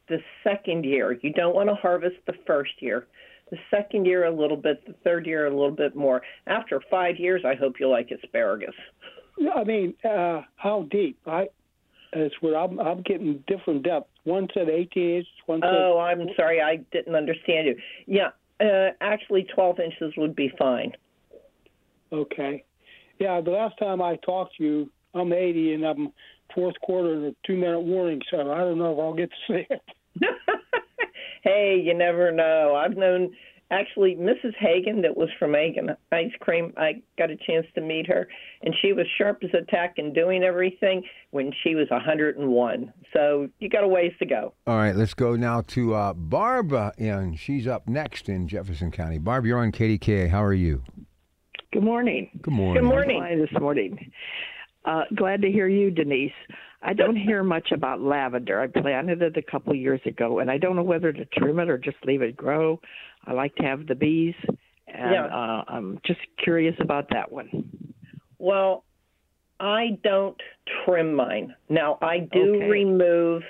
the 0.08 0.18
second 0.42 0.84
year. 0.84 1.18
You 1.22 1.32
don't 1.32 1.54
want 1.54 1.68
to 1.68 1.74
harvest 1.74 2.16
the 2.26 2.34
first 2.46 2.72
year. 2.80 3.06
The 3.50 3.58
second 3.70 4.06
year 4.06 4.26
a 4.26 4.30
little 4.30 4.56
bit, 4.56 4.84
the 4.86 4.94
third 5.04 5.26
year 5.26 5.46
a 5.46 5.50
little 5.50 5.70
bit 5.70 5.96
more. 5.96 6.22
After 6.46 6.80
five 6.90 7.16
years, 7.16 7.42
I 7.44 7.54
hope 7.54 7.80
you 7.80 7.88
like 7.88 8.10
asparagus. 8.10 8.74
I 9.54 9.64
mean, 9.64 9.94
uh, 10.04 10.42
how 10.56 10.86
deep? 10.90 11.18
I 11.26 11.48
it's 12.12 12.34
where 12.40 12.56
I'm, 12.56 12.78
I'm 12.80 13.02
getting 13.02 13.42
different 13.46 13.84
depth. 13.84 14.10
One 14.24 14.48
said 14.52 14.68
18 14.68 15.02
inches. 15.02 15.28
One 15.46 15.60
said. 15.60 15.70
Oh, 15.70 15.98
I'm 15.98 16.26
sorry, 16.36 16.60
I 16.60 16.76
didn't 16.92 17.14
understand 17.14 17.68
you. 17.68 17.76
Yeah, 18.06 18.30
uh, 18.60 18.90
actually, 19.00 19.44
12 19.54 19.80
inches 19.80 20.14
would 20.16 20.34
be 20.34 20.52
fine. 20.58 20.92
Okay. 22.12 22.64
Yeah, 23.20 23.42
the 23.42 23.50
last 23.50 23.78
time 23.78 24.00
I 24.00 24.16
talked 24.16 24.56
to 24.56 24.64
you, 24.64 24.90
I'm 25.14 25.32
80 25.32 25.74
and 25.74 25.84
I'm 25.84 26.12
fourth 26.54 26.74
quarter 26.82 27.12
and 27.12 27.26
a 27.26 27.34
two 27.46 27.56
minute 27.56 27.80
warning, 27.80 28.22
so 28.30 28.50
I 28.50 28.58
don't 28.58 28.78
know 28.78 28.92
if 28.92 28.98
I'll 28.98 29.14
get 29.14 29.30
to 29.30 29.36
see 29.52 29.66
it. 29.68 29.82
hey, 31.42 31.80
you 31.84 31.94
never 31.94 32.32
know. 32.32 32.74
I've 32.74 32.96
known 32.96 33.36
actually 33.70 34.16
Mrs. 34.16 34.54
Hagan 34.58 35.02
that 35.02 35.18
was 35.18 35.28
from 35.38 35.52
Hagan 35.52 35.90
Ice 36.12 36.32
Cream. 36.40 36.72
I 36.78 37.02
got 37.18 37.30
a 37.30 37.36
chance 37.36 37.66
to 37.74 37.82
meet 37.82 38.06
her, 38.06 38.26
and 38.62 38.74
she 38.80 38.94
was 38.94 39.06
sharp 39.18 39.42
as 39.44 39.50
a 39.52 39.70
tack 39.70 39.94
and 39.98 40.14
doing 40.14 40.42
everything 40.42 41.02
when 41.30 41.52
she 41.62 41.74
was 41.74 41.88
101. 41.90 42.92
So 43.12 43.48
you 43.58 43.68
got 43.68 43.84
a 43.84 43.88
ways 43.88 44.12
to 44.20 44.26
go. 44.26 44.54
All 44.66 44.76
right, 44.76 44.96
let's 44.96 45.14
go 45.14 45.36
now 45.36 45.60
to 45.68 45.94
uh, 45.94 46.12
Barb, 46.14 46.72
and 46.98 47.38
she's 47.38 47.66
up 47.66 47.86
next 47.86 48.30
in 48.30 48.48
Jefferson 48.48 48.90
County. 48.90 49.18
Barb, 49.18 49.44
you're 49.44 49.58
on 49.58 49.72
KDKA. 49.72 50.30
How 50.30 50.42
are 50.42 50.54
you? 50.54 50.82
Good 51.72 51.82
morning. 51.84 52.30
Good 52.42 52.52
morning. 52.52 52.82
Good 52.82 52.88
morning. 52.88 53.38
This 53.38 53.60
morning. 53.60 54.10
Uh, 54.84 55.02
glad 55.14 55.40
to 55.42 55.50
hear 55.50 55.68
you, 55.68 55.90
Denise. 55.90 56.32
I 56.82 56.94
don't 56.94 57.16
hear 57.28 57.44
much 57.44 57.70
about 57.72 58.00
lavender. 58.00 58.60
I 58.60 58.66
planted 58.66 59.22
it 59.22 59.36
a 59.36 59.42
couple 59.50 59.74
years 59.74 60.00
ago, 60.04 60.40
and 60.40 60.50
I 60.50 60.58
don't 60.58 60.74
know 60.74 60.82
whether 60.82 61.12
to 61.12 61.24
trim 61.26 61.60
it 61.60 61.68
or 61.68 61.78
just 61.78 61.96
leave 62.04 62.22
it 62.22 62.36
grow. 62.36 62.80
I 63.24 63.32
like 63.34 63.54
to 63.56 63.62
have 63.62 63.86
the 63.86 63.94
bees, 63.94 64.34
and 64.88 65.12
Yeah. 65.12 65.26
uh, 65.26 65.64
I'm 65.68 66.00
just 66.04 66.20
curious 66.42 66.74
about 66.80 67.08
that 67.10 67.30
one. 67.30 67.94
Well, 68.38 68.84
I 69.60 69.98
don't 70.02 70.40
trim 70.84 71.14
mine. 71.14 71.54
Now, 71.68 71.98
I 72.02 72.20
do 72.32 72.56
Okay. 72.56 72.68
remove 72.68 73.42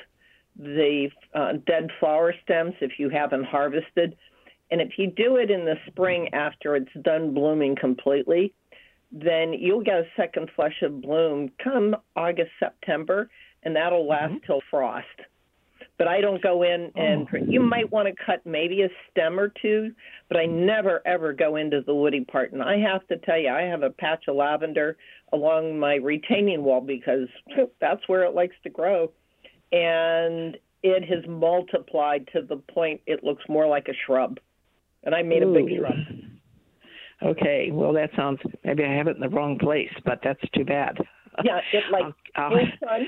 the 0.59 1.09
uh, 1.33 1.53
dead 1.67 1.89
flower 2.01 2.35
stems 2.43 2.75
if 2.83 2.99
you 2.99 3.09
haven't 3.09 3.45
harvested. 3.45 4.17
And 4.71 4.81
if 4.81 4.93
you 4.99 5.09
do 5.09 5.37
it 5.37 5.51
in 5.51 5.65
the 5.65 5.77
spring 5.89 6.29
after 6.33 6.77
it's 6.77 6.93
done 7.03 7.35
blooming 7.35 7.77
completely, 7.77 8.55
then 9.13 9.53
you'll 9.53 9.83
get 9.83 9.97
a 9.97 10.07
second 10.17 10.51
flush 10.55 10.83
of 10.83 11.03
bloom 11.03 11.51
come 11.63 11.97
August, 12.15 12.53
September, 12.59 13.29
and 13.63 13.75
that'll 13.75 14.07
last 14.07 14.33
mm-hmm. 14.33 14.47
till 14.47 14.61
frost. 14.71 15.07
But 15.99 16.09
I 16.09 16.21
don't 16.21 16.43
go 16.43 16.63
in 16.63 16.91
and 16.95 17.27
oh. 17.33 17.37
you 17.47 17.61
might 17.61 17.91
want 17.91 18.09
to 18.09 18.25
cut 18.25 18.47
maybe 18.47 18.83
a 18.83 18.89
stem 19.11 19.39
or 19.39 19.53
two, 19.61 19.93
but 20.29 20.39
I 20.39 20.47
never 20.47 21.03
ever 21.07 21.33
go 21.33 21.57
into 21.57 21.83
the 21.83 21.95
woody 21.95 22.25
part. 22.25 22.53
And 22.53 22.63
I 22.63 22.79
have 22.79 23.07
to 23.09 23.19
tell 23.19 23.39
you, 23.39 23.51
I 23.51 23.63
have 23.63 23.83
a 23.83 23.91
patch 23.91 24.25
of 24.29 24.37
lavender 24.37 24.97
along 25.33 25.79
my 25.79 25.97
retaining 25.97 26.63
wall 26.63 26.81
because 26.81 27.29
that's 27.81 28.09
where 28.09 28.25
it 28.25 28.35
likes 28.35 28.57
to 28.63 28.71
grow. 28.71 29.13
And 29.73 30.57
it 30.83 31.05
has 31.05 31.27
multiplied 31.29 32.29
to 32.33 32.43
the 32.43 32.57
point 32.57 33.03
it 33.07 33.23
looks 33.23 33.45
more 33.49 33.67
like 33.67 33.89
a 33.89 33.95
shrub. 34.07 34.39
And 35.05 35.15
I 35.15 35.23
made 35.23 35.43
a 35.43 35.47
big 35.47 35.65
Ooh. 35.65 35.77
shrub. 35.79 35.95
Okay, 37.23 37.69
well 37.73 37.93
that 37.95 38.11
sounds 38.17 38.41
maybe 38.65 38.85
I 38.85 38.95
have 38.95 39.07
it 39.07 39.17
in 39.17 39.21
the 39.21 39.29
wrong 39.29 39.59
place, 39.59 39.91
but 40.05 40.21
that's 40.25 40.41
too 40.55 40.65
bad. 40.65 40.97
Yeah, 41.45 41.61
it 41.73 41.85
like 41.91 42.05
I'll- 42.37 42.51
full 42.51 42.67
sun. 42.83 43.07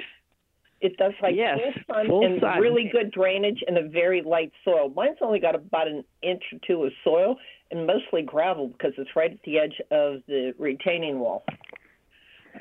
It 0.81 0.97
does 0.97 1.13
like 1.23 1.37
Yes, 1.37 1.59
full 1.87 1.95
sun 1.95 2.07
full 2.09 2.27
and 2.27 2.41
sun. 2.41 2.61
really 2.61 2.89
good 2.91 3.13
drainage 3.13 3.63
and 3.67 3.79
a 3.79 3.89
very 3.89 4.21
light 4.21 4.53
soil. 4.65 4.89
Mine's 4.95 5.19
only 5.21 5.39
got 5.39 5.55
about 5.55 5.87
an 5.87 6.05
inch 6.23 6.43
or 6.53 6.59
two 6.67 6.85
of 6.85 6.93
soil 7.05 7.37
and 7.71 7.87
mostly 7.87 8.23
gravel 8.23 8.69
because 8.69 8.93
it's 8.99 9.15
right 9.15 9.31
at 9.31 9.43
the 9.45 9.59
edge 9.59 9.81
of 9.93 10.23
the 10.27 10.53
retaining 10.59 11.21
wall. 11.21 11.45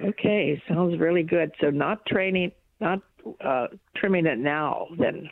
Okay, 0.04 0.62
sounds 0.68 1.00
really 1.00 1.24
good. 1.24 1.52
So 1.60 1.70
not 1.70 2.06
training, 2.06 2.52
not 2.80 3.02
uh, 3.44 3.68
trimming 3.96 4.26
it 4.26 4.38
now, 4.40 4.88
then 5.00 5.30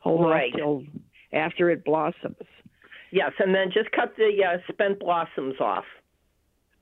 hold 0.00 0.30
Right. 0.30 0.52
off 0.52 0.56
till 0.56 0.84
after 1.32 1.70
it 1.70 1.84
blossoms. 1.84 2.36
Yes, 3.10 3.32
and 3.38 3.54
then 3.54 3.70
just 3.72 3.90
cut 3.92 4.14
the 4.16 4.44
uh, 4.44 4.58
spent 4.72 5.00
blossoms 5.00 5.54
off. 5.60 5.84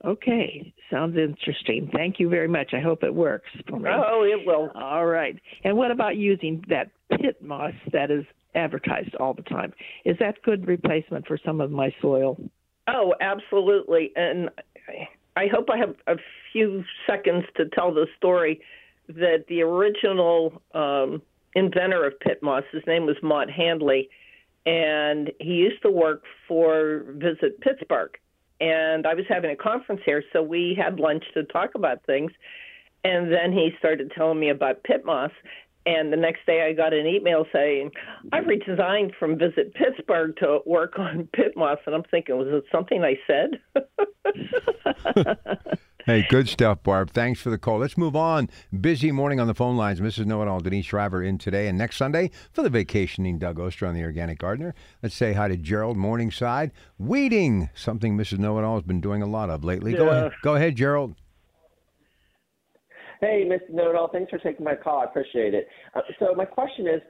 Okay, 0.05 0.73
sounds 0.91 1.17
interesting. 1.17 1.91
Thank 1.93 2.21
you 2.21 2.29
very 2.29 2.49
much. 2.49 2.75
I 2.75 2.81
hope 2.81 3.03
it 3.03 3.15
works 3.15 3.49
for 3.69 3.79
me. 3.79 3.91
Oh, 3.93 4.23
it 4.25 4.47
will. 4.47 4.71
All 4.75 5.07
right. 5.07 5.37
And 5.65 5.77
what 5.77 5.91
about 5.91 6.17
using 6.17 6.65
that 6.69 6.91
PittMoss 7.13 7.75
that 7.93 8.11
is 8.11 8.25
advertised 8.55 9.15
all 9.17 9.35
the 9.35 9.43
time? 9.43 9.73
Is 10.05 10.17
that 10.21 10.43
good 10.43 10.67
replacement 10.67 11.27
for 11.27 11.39
some 11.45 11.61
of 11.61 11.71
my 11.71 11.95
soil? 12.03 12.37
Oh, 12.89 13.15
absolutely. 13.21 14.13
And 14.17 14.51
I 15.37 15.47
hope 15.47 15.71
I 15.71 15.79
have 15.79 15.95
a 16.07 16.21
few 16.53 16.85
seconds 17.07 17.45
to 17.57 17.67
tell 17.71 17.93
the 17.93 18.07
story 18.17 18.61
that 19.09 19.45
the 19.49 19.63
original 19.63 20.63
um, 20.75 21.23
inventor 21.55 22.05
of 22.07 22.15
PittMoss, 22.21 22.63
his 22.73 22.83
name 22.87 23.07
was 23.07 23.17
Mont 23.23 23.51
Handley, 23.51 24.09
and 24.67 25.33
he 25.39 25.55
used 25.55 25.81
to 25.83 25.91
work 25.91 26.25
for 26.47 27.05
Visit 27.15 27.61
Pittsburgh. 27.61 28.19
And 28.61 29.07
I 29.07 29.15
was 29.15 29.25
having 29.29 29.51
a 29.51 29.57
conference 29.57 30.01
here, 30.05 30.25
so 30.33 30.43
we 30.43 30.77
had 30.77 30.99
lunch 30.99 31.25
to 31.35 31.45
talk 31.45 31.75
about 31.75 32.05
things. 32.05 32.33
And 33.05 33.33
then 33.33 33.53
he 33.53 33.71
started 33.79 34.11
telling 34.15 34.41
me 34.41 34.51
about 34.51 34.83
PittMoss. 34.83 35.31
And 35.85 36.13
the 36.13 36.17
next 36.17 36.45
day 36.47 36.67
I 36.67 36.73
got 36.73 36.93
an 36.93 37.07
email 37.07 37.47
saying, 37.53 37.93
I've 38.33 38.47
resigned 38.47 39.13
from 39.21 39.39
Visit 39.39 39.73
Pittsburgh 39.75 40.35
to 40.39 40.59
work 40.67 40.99
on 40.99 41.29
PittMoss. 41.37 41.77
And 41.87 41.95
I'm 41.95 42.03
thinking, 42.11 42.37
was 42.37 42.49
it 42.49 42.65
something 42.73 43.05
I 43.05 43.17
said? 43.27 43.61
Hey, 46.07 46.25
good 46.29 46.49
stuff, 46.49 46.85
Barb. 46.85 47.11
Thanks 47.11 47.41
for 47.41 47.51
the 47.51 47.59
call. 47.59 47.79
Let's 47.79 47.99
move 47.99 48.15
on. 48.15 48.49
Busy 48.81 49.11
morning 49.11 49.41
on 49.41 49.49
the 49.49 49.57
phone 49.57 49.77
lines. 49.77 50.01
Mrs. 50.01 50.25
Know 50.25 50.41
It 50.41 50.47
All, 50.47 50.61
Denise 50.61 50.87
Schreiber 50.87 51.21
in 51.21 51.37
today 51.37 51.67
and 51.67 51.77
next 51.77 51.97
Sunday 51.97 52.31
for 52.53 52.63
the 52.63 52.71
vacationing 52.71 53.41
Doug 53.41 53.59
Oster 53.59 53.87
on 53.87 53.95
the 53.95 54.05
Organic 54.05 54.39
Gardener. 54.39 54.73
Let's 55.03 55.17
say 55.17 55.33
hi 55.33 55.49
to 55.49 55.57
Gerald 55.57 55.97
Morningside. 55.97 56.71
Weeding, 56.97 57.71
something 57.75 58.17
Mrs. 58.17 58.39
Know 58.39 58.57
It 58.57 58.63
All 58.63 58.77
has 58.77 58.85
been 58.85 59.01
doing 59.01 59.21
a 59.21 59.27
lot 59.27 59.51
of 59.51 59.65
lately. 59.65 59.95
Go 59.95 60.09
ahead, 60.09 60.33
go 60.45 60.55
ahead, 60.55 60.77
Gerald. 60.77 61.17
Hey, 63.21 63.45
Mr. 63.45 63.75
Know-It-All, 63.75 64.11
thanks 64.13 64.31
for 64.31 64.39
taking 64.39 64.65
my 64.65 64.77
call. 64.77 65.01
I 65.01 65.07
appreciate 65.07 65.55
it. 65.55 65.67
Uh, 65.97 66.03
so 66.21 66.35
my 66.37 66.45
question 66.45 66.87
is, 66.87 67.01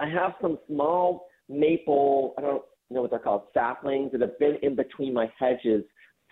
I 0.00 0.08
have 0.08 0.32
some 0.42 0.58
small 0.66 1.28
maple, 1.48 2.34
I 2.36 2.40
don't 2.40 2.62
know 2.90 3.02
what 3.02 3.10
they're 3.10 3.20
called, 3.20 3.44
saplings 3.54 4.10
that 4.10 4.22
have 4.22 4.36
been 4.40 4.56
in 4.62 4.74
between 4.74 5.14
my 5.14 5.30
hedges 5.38 5.84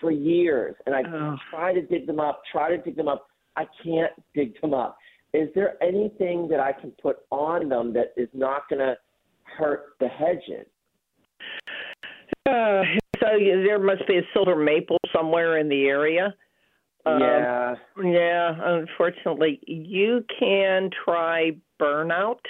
for 0.02 0.10
years, 0.10 0.74
and 0.84 0.94
I 0.94 1.02
Oh. 1.02 1.38
try 1.48 1.72
to 1.72 1.80
dig 1.80 2.06
them 2.06 2.20
up, 2.20 2.42
try 2.52 2.68
to 2.68 2.76
dig 2.76 2.96
them 2.96 3.08
up. 3.08 3.28
I 3.56 3.66
can't 3.82 4.12
dig 4.34 4.60
them 4.60 4.74
up. 4.74 4.98
Is 5.32 5.48
there 5.54 5.82
anything 5.82 6.48
that 6.48 6.60
I 6.60 6.72
can 6.72 6.90
put 7.00 7.20
on 7.30 7.70
them 7.70 7.94
that 7.94 8.12
is 8.18 8.28
not 8.34 8.68
going 8.68 8.80
to 8.80 8.98
hurt 9.44 9.94
the 10.00 10.08
hedges? 10.08 10.66
Uh, 12.46 12.82
so 13.20 13.26
there 13.38 13.78
must 13.78 14.06
be 14.06 14.18
a 14.18 14.22
silver 14.34 14.56
maple 14.56 14.98
somewhere 15.14 15.58
in 15.58 15.68
the 15.68 15.86
area. 15.86 16.34
Um, 17.06 17.20
yeah. 17.20 17.74
Yeah, 18.02 18.54
unfortunately, 18.62 19.60
you 19.66 20.24
can 20.38 20.90
try 21.04 21.52
burnout. 21.80 22.40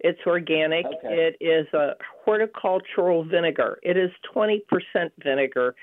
It's 0.00 0.20
organic. 0.26 0.84
Okay. 0.86 1.14
It 1.14 1.36
is 1.40 1.66
a 1.74 1.94
horticultural 2.24 3.24
vinegar. 3.24 3.78
It 3.82 3.96
is 3.96 4.10
20% 4.34 4.60
vinegar. 5.22 5.74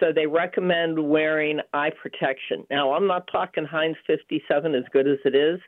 So 0.00 0.12
they 0.12 0.26
recommend 0.26 0.98
wearing 0.98 1.60
eye 1.72 1.90
protection. 1.90 2.66
Now, 2.70 2.92
I'm 2.92 3.06
not 3.06 3.28
talking 3.30 3.64
Heinz 3.64 3.96
57 4.06 4.74
as 4.74 4.84
good 4.92 5.06
as 5.06 5.18
it 5.24 5.34
is. 5.34 5.60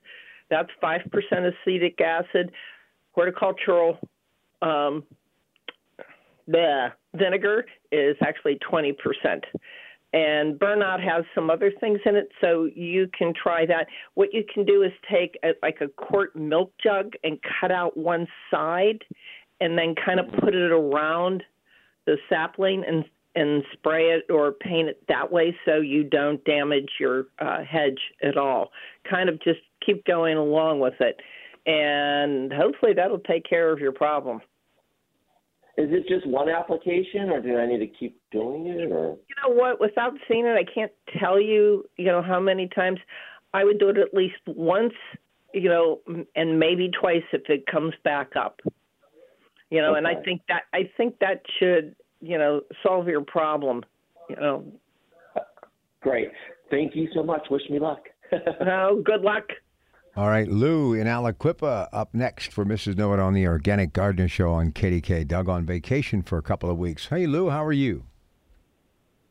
That's 0.51 0.71
5% 0.83 1.03
acetic 1.09 2.01
acid. 2.01 2.53
Horticultural 3.13 3.99
um, 4.61 5.05
the 6.47 6.89
vinegar 7.15 7.67
is 7.93 8.17
actually 8.23 8.59
20%. 8.71 8.95
And 10.13 10.59
burnout 10.61 11.03
has 11.03 11.25
some 11.35 11.51
other 11.51 11.73
things 11.81 11.99
in 12.07 12.15
it, 12.15 12.29
so 12.41 12.69
you 12.73 13.11
can 13.19 13.33
try 13.35 13.67
that. 13.67 13.89
What 14.15 14.33
you 14.33 14.45
can 14.53 14.65
do 14.65 14.83
is 14.83 14.93
take 15.11 15.37
a, 15.43 15.55
like 15.61 15.81
a 15.81 15.89
quart 15.89 16.37
milk 16.37 16.73
jug 16.83 17.15
and 17.25 17.39
cut 17.61 17.73
out 17.73 17.97
one 17.97 18.29
side 18.49 19.03
and 19.61 19.77
then 19.77 19.95
kind 19.95 20.21
of 20.21 20.27
put 20.41 20.55
it 20.55 20.71
around 20.71 21.43
the 22.07 22.17
sapling 22.29 22.85
and 22.87 23.05
and 23.35 23.65
spray 23.73 24.11
it 24.11 24.31
or 24.31 24.53
paint 24.53 24.89
it 24.89 25.03
that 25.09 25.31
way 25.31 25.57
so 25.65 25.77
you 25.77 26.05
don't 26.05 26.45
damage 26.45 26.91
your 27.01 27.27
uh, 27.39 27.65
hedge 27.65 28.01
at 28.23 28.37
all. 28.37 28.71
Kind 29.09 29.29
of 29.29 29.43
just 29.43 29.61
keep 29.85 30.05
going 30.05 30.37
along 30.37 30.81
with 30.81 30.95
it, 31.01 31.21
and 31.67 32.53
hopefully 32.53 32.93
that'll 32.95 33.19
take 33.21 33.45
care 33.49 33.73
of 33.73 33.81
your 33.81 33.93
problem. 33.93 34.41
Is 35.77 35.89
it 35.91 36.07
just 36.09 36.25
one 36.27 36.49
application, 36.49 37.31
or 37.31 37.41
do 37.41 37.59
I 37.59 37.67
need 37.67 37.79
to 37.79 37.89
keep 37.89 38.21
doing 38.31 38.69
it? 38.69 38.93
Or 38.93 39.17
you 39.29 39.35
know 39.43 39.53
what? 39.53 39.81
Without 39.81 40.13
seeing 40.29 40.47
it, 40.47 40.57
I 40.57 40.65
can't 40.73 40.93
tell 41.19 41.41
you. 41.41 41.85
You 41.97 42.07
know 42.07 42.23
how 42.23 42.39
many 42.39 42.69
times 42.69 43.01
I 43.53 43.65
would 43.65 43.81
do 43.81 43.89
it 43.89 43.99
at 43.99 44.15
least 44.15 44.37
once. 44.47 44.95
You 45.53 45.69
know, 45.69 46.01
and 46.37 46.59
maybe 46.61 46.91
twice 47.01 47.25
if 47.33 47.43
it 47.49 47.67
comes 47.67 47.95
back 48.05 48.37
up. 48.37 48.61
You 49.71 49.81
know, 49.83 49.91
okay. 49.91 49.99
and 49.99 50.07
I 50.07 50.15
think 50.23 50.43
that 50.49 50.63
I 50.73 50.91
think 50.97 51.19
that 51.19 51.43
should 51.59 51.97
you 52.25 52.39
know 52.39 52.63
solve 52.83 53.09
your 53.09 53.23
problem. 53.23 53.85
You 54.29 54.37
know. 54.37 54.65
Great. 56.01 56.31
Thank 56.71 56.95
you 56.95 57.09
so 57.15 57.23
much. 57.23 57.43
Wish 57.51 57.63
me 57.71 57.79
luck. 57.79 58.01
oh, 58.33 59.03
good 59.05 59.23
luck. 59.23 59.45
All 60.17 60.29
right, 60.29 60.47
Lou 60.47 60.93
in 60.93 61.09
Aliquippa 61.09 61.89
up 61.93 62.15
next 62.15 62.53
for 62.53 62.65
Mrs. 62.65 62.97
Know 62.97 63.13
It 63.15 63.19
on 63.19 63.35
the 63.35 63.49
Organic 63.49 63.93
Gardener 63.93 64.29
Show 64.29 64.53
on 64.53 64.71
KDK. 64.71 65.27
Doug 65.27 65.49
on 65.49 65.67
vacation 65.67 66.23
for 66.23 66.39
a 66.39 66.43
couple 66.43 66.71
of 66.71 66.79
weeks. 66.79 67.07
Hey, 67.07 67.27
Lou, 67.27 67.51
how 67.51 67.65
are 67.65 67.73
you? 67.73 68.05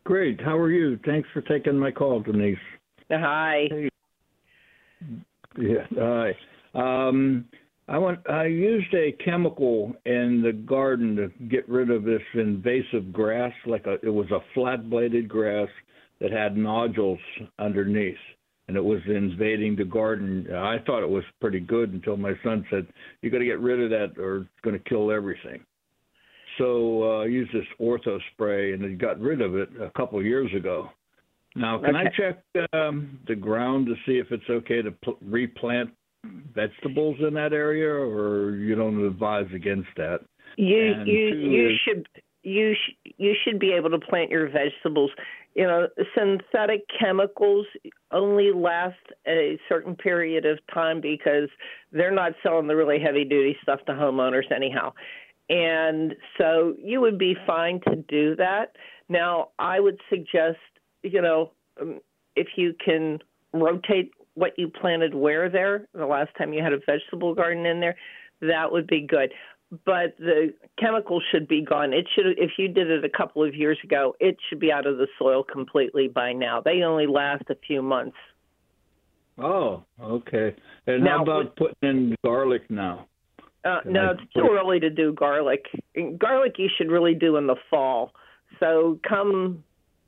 Great. 0.03 0.41
How 0.41 0.57
are 0.57 0.69
you? 0.69 0.99
Thanks 1.05 1.29
for 1.31 1.41
taking 1.41 1.79
my 1.79 1.91
call, 1.91 2.19
Denise. 2.19 2.57
Hi. 3.09 3.67
Hey. 3.69 3.89
Yeah. 5.57 5.85
Hi. 5.97 6.35
Um, 6.73 7.45
I 7.87 7.97
want. 7.97 8.19
I 8.29 8.45
used 8.45 8.93
a 8.93 9.11
chemical 9.23 9.93
in 10.05 10.41
the 10.41 10.53
garden 10.53 11.15
to 11.17 11.29
get 11.47 11.67
rid 11.67 11.89
of 11.89 12.03
this 12.03 12.21
invasive 12.33 13.11
grass. 13.11 13.53
Like 13.65 13.85
a, 13.85 13.93
it 14.03 14.09
was 14.09 14.29
a 14.31 14.39
flat-bladed 14.53 15.27
grass 15.27 15.67
that 16.21 16.31
had 16.31 16.55
nodules 16.55 17.19
underneath 17.59 18.15
and 18.67 18.77
it 18.77 18.83
was 18.83 19.01
invading 19.07 19.75
the 19.75 19.83
garden. 19.83 20.47
I 20.53 20.77
thought 20.85 21.03
it 21.03 21.09
was 21.09 21.23
pretty 21.41 21.59
good 21.59 21.93
until 21.93 22.17
my 22.17 22.33
son 22.43 22.65
said, 22.69 22.87
"You 23.21 23.29
got 23.29 23.39
to 23.39 23.45
get 23.45 23.59
rid 23.59 23.81
of 23.81 23.89
that, 23.89 24.21
or 24.21 24.37
it's 24.37 24.61
going 24.63 24.77
to 24.77 24.89
kill 24.89 25.11
everything." 25.11 25.65
So 26.57 27.03
uh, 27.03 27.23
I 27.23 27.25
used 27.25 27.51
this 27.53 27.65
ortho 27.79 28.19
spray, 28.33 28.73
and 28.73 28.83
it 28.83 28.97
got 28.99 29.19
rid 29.19 29.41
of 29.41 29.55
it 29.55 29.69
a 29.81 29.89
couple 29.97 30.19
of 30.19 30.25
years 30.25 30.49
ago. 30.55 30.89
Now, 31.55 31.79
can 31.79 31.95
okay. 31.95 32.07
I 32.07 32.17
check 32.17 32.67
um, 32.73 33.19
the 33.27 33.35
ground 33.35 33.87
to 33.87 33.95
see 34.05 34.17
if 34.17 34.31
it's 34.31 34.49
okay 34.49 34.81
to 34.81 34.91
pl- 34.91 35.17
replant 35.21 35.91
vegetables 36.53 37.17
in 37.25 37.33
that 37.35 37.53
area, 37.53 37.89
or 37.89 38.55
you 38.55 38.75
don't 38.75 39.05
advise 39.05 39.47
against 39.53 39.89
that? 39.97 40.19
You 40.57 40.93
and 40.93 41.07
you 41.07 41.35
you 41.35 41.69
is, 41.69 41.79
should 41.85 42.07
you 42.43 42.73
sh- 42.73 43.11
you 43.17 43.33
should 43.43 43.59
be 43.59 43.71
able 43.71 43.89
to 43.89 43.99
plant 43.99 44.29
your 44.29 44.49
vegetables 44.49 45.11
you 45.55 45.63
know, 45.65 45.87
synthetic 46.17 46.85
chemicals 46.99 47.65
only 48.11 48.51
last 48.53 48.95
a 49.27 49.59
certain 49.69 49.95
period 49.95 50.45
of 50.45 50.59
time 50.73 50.99
because 50.99 51.49
they're 51.91 52.13
not 52.13 52.33
selling 52.41 52.67
the 52.67 52.75
really 52.75 52.99
heavy 52.99 53.23
duty 53.23 53.55
stuff 53.61 53.79
to 53.85 53.91
homeowners 53.91 54.51
anyhow. 54.51 54.93
And 55.49 56.15
so 56.37 56.75
you 56.79 57.01
would 57.01 57.19
be 57.19 57.35
fine 57.45 57.81
to 57.87 57.97
do 58.07 58.35
that. 58.37 58.75
Now, 59.09 59.49
I 59.59 59.79
would 59.79 59.99
suggest, 60.09 60.57
you 61.03 61.21
know, 61.21 61.51
um, 61.79 61.99
if 62.35 62.47
you 62.55 62.73
can 62.83 63.19
rotate 63.53 64.11
what 64.35 64.57
you 64.57 64.69
planted 64.69 65.13
where 65.13 65.49
there, 65.49 65.87
the 65.93 66.05
last 66.05 66.31
time 66.37 66.53
you 66.53 66.63
had 66.63 66.73
a 66.73 66.79
vegetable 66.85 67.35
garden 67.35 67.65
in 67.65 67.79
there, 67.79 67.95
that 68.41 68.71
would 68.71 68.87
be 68.87 69.01
good 69.01 69.31
but 69.85 70.15
the 70.19 70.53
chemicals 70.79 71.23
should 71.31 71.47
be 71.47 71.61
gone. 71.61 71.93
It 71.93 72.07
should 72.13 72.27
if 72.37 72.51
you 72.57 72.67
did 72.67 72.89
it 72.89 73.03
a 73.03 73.09
couple 73.09 73.43
of 73.43 73.55
years 73.55 73.77
ago, 73.83 74.15
it 74.19 74.37
should 74.47 74.59
be 74.59 74.71
out 74.71 74.85
of 74.85 74.97
the 74.97 75.07
soil 75.17 75.43
completely 75.43 76.07
by 76.07 76.33
now. 76.33 76.61
They 76.61 76.83
only 76.83 77.07
last 77.07 77.43
a 77.49 77.55
few 77.55 77.81
months. 77.81 78.17
Oh, 79.37 79.83
okay. 79.99 80.55
And 80.85 81.03
now, 81.03 81.17
how 81.17 81.23
about 81.23 81.55
putting 81.55 81.75
in 81.81 82.15
garlic 82.23 82.69
now? 82.69 83.07
Uh, 83.65 83.79
no, 83.85 84.11
it's 84.11 84.33
too 84.33 84.47
early 84.51 84.79
to 84.79 84.89
do 84.89 85.13
garlic. 85.13 85.65
Garlic 86.17 86.55
you 86.57 86.69
should 86.77 86.91
really 86.91 87.15
do 87.15 87.37
in 87.37 87.47
the 87.47 87.55
fall. 87.69 88.11
So 88.59 88.99
come 89.07 89.63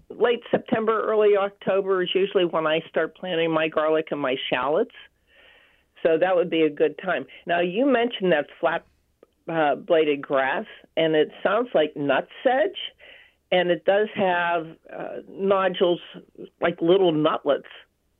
late 0.10 0.41
September, 0.52 1.04
early 1.04 1.38
October 1.38 2.04
is 2.04 2.10
usually 2.13 2.46
when 2.46 2.68
I 2.68 2.82
start 2.89 3.15
planting 3.15 3.52
my 3.52 3.68
garlic 3.68 4.08
and 4.12 4.20
my 4.20 4.36
shallots. 4.50 4.96
So 6.04 6.18
that 6.20 6.36
would 6.36 6.50
be 6.50 6.62
a 6.62 6.70
good 6.70 7.00
time. 7.04 7.26
Now 7.48 7.62
you 7.62 7.86
mentioned 7.86 8.32
that 8.32 8.46
flat 8.60 8.86
uh, 9.48 9.76
bladed 9.76 10.22
grass, 10.22 10.65
and 10.98 11.15
it 11.15 11.30
sounds 11.44 11.70
like 11.74 11.94
nutsedge, 11.96 12.78
and 13.52 13.70
it 13.70 13.86
does 13.86 14.08
have 14.15 14.68
uh, 14.91 15.18
nodules 15.30 16.00
like 16.62 16.82
little 16.82 17.12
nutlets 17.12 17.68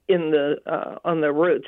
in 0.08 0.32
the 0.32 0.56
uh, 0.66 0.98
on 1.04 1.22
the 1.22 1.32
roots. 1.32 1.68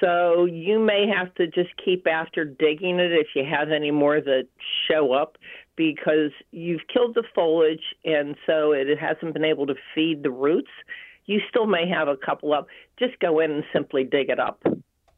So 0.00 0.44
you 0.44 0.78
may 0.78 1.06
have 1.12 1.34
to 1.36 1.46
just 1.46 1.70
keep 1.84 2.06
after 2.06 2.44
digging 2.44 2.98
it 3.00 3.12
if 3.12 3.28
you 3.34 3.44
have 3.44 3.70
any 3.70 3.90
more 3.90 4.20
that 4.20 4.46
show 4.88 5.12
up 5.12 5.38
because 5.78 6.32
you've 6.50 6.82
killed 6.92 7.14
the 7.14 7.22
foliage 7.34 7.94
and 8.04 8.34
so 8.44 8.72
it 8.72 8.98
hasn't 8.98 9.32
been 9.32 9.44
able 9.44 9.66
to 9.68 9.74
feed 9.94 10.22
the 10.24 10.30
roots. 10.30 10.72
You 11.24 11.40
still 11.48 11.66
may 11.66 11.88
have 11.88 12.08
a 12.08 12.16
couple 12.16 12.52
up. 12.52 12.66
Just 12.98 13.18
go 13.20 13.38
in 13.38 13.52
and 13.52 13.64
simply 13.72 14.02
dig 14.02 14.28
it 14.28 14.40
up. 14.40 14.60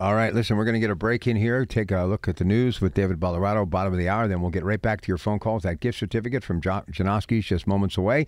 All 0.00 0.14
right, 0.14 0.32
listen, 0.32 0.56
we're 0.56 0.64
going 0.64 0.72
to 0.72 0.80
get 0.80 0.88
a 0.88 0.94
break 0.94 1.26
in 1.26 1.36
here, 1.36 1.66
take 1.66 1.90
a 1.90 2.04
look 2.04 2.26
at 2.26 2.36
the 2.36 2.44
news 2.44 2.80
with 2.80 2.94
David 2.94 3.20
Bolorado, 3.20 3.68
bottom 3.68 3.92
of 3.92 3.98
the 3.98 4.08
hour, 4.08 4.26
then 4.26 4.40
we'll 4.40 4.50
get 4.50 4.64
right 4.64 4.80
back 4.80 5.02
to 5.02 5.08
your 5.08 5.18
phone 5.18 5.38
calls. 5.38 5.64
That 5.64 5.80
gift 5.80 5.98
certificate 5.98 6.42
from 6.42 6.62
jo- 6.62 6.84
just 6.90 7.66
moments 7.66 7.98
away. 7.98 8.24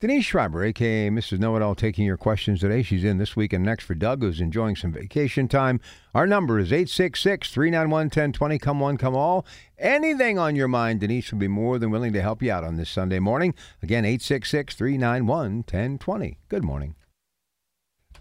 Denise 0.00 0.24
Schreiber, 0.24 0.64
a.k.a. 0.64 1.12
Mrs. 1.12 1.38
Know-It-All, 1.38 1.76
taking 1.76 2.04
your 2.04 2.16
questions 2.16 2.58
today. 2.58 2.82
She's 2.82 3.04
in 3.04 3.18
this 3.18 3.36
week 3.36 3.52
and 3.52 3.64
next 3.64 3.84
for 3.84 3.94
Doug, 3.94 4.20
who's 4.20 4.40
enjoying 4.40 4.74
some 4.74 4.90
vacation 4.90 5.46
time. 5.46 5.80
Our 6.12 6.26
number 6.26 6.58
is 6.58 6.72
866-391-1020. 6.72 8.60
Come 8.60 8.80
one, 8.80 8.96
come 8.96 9.14
all. 9.14 9.46
Anything 9.78 10.40
on 10.40 10.56
your 10.56 10.66
mind, 10.66 10.98
Denise 10.98 11.30
will 11.30 11.38
be 11.38 11.46
more 11.46 11.78
than 11.78 11.92
willing 11.92 12.14
to 12.14 12.22
help 12.22 12.42
you 12.42 12.50
out 12.50 12.64
on 12.64 12.74
this 12.74 12.90
Sunday 12.90 13.20
morning. 13.20 13.54
Again, 13.80 14.02
866-391-1020. 14.02 16.34
Good 16.48 16.64
morning. 16.64 16.96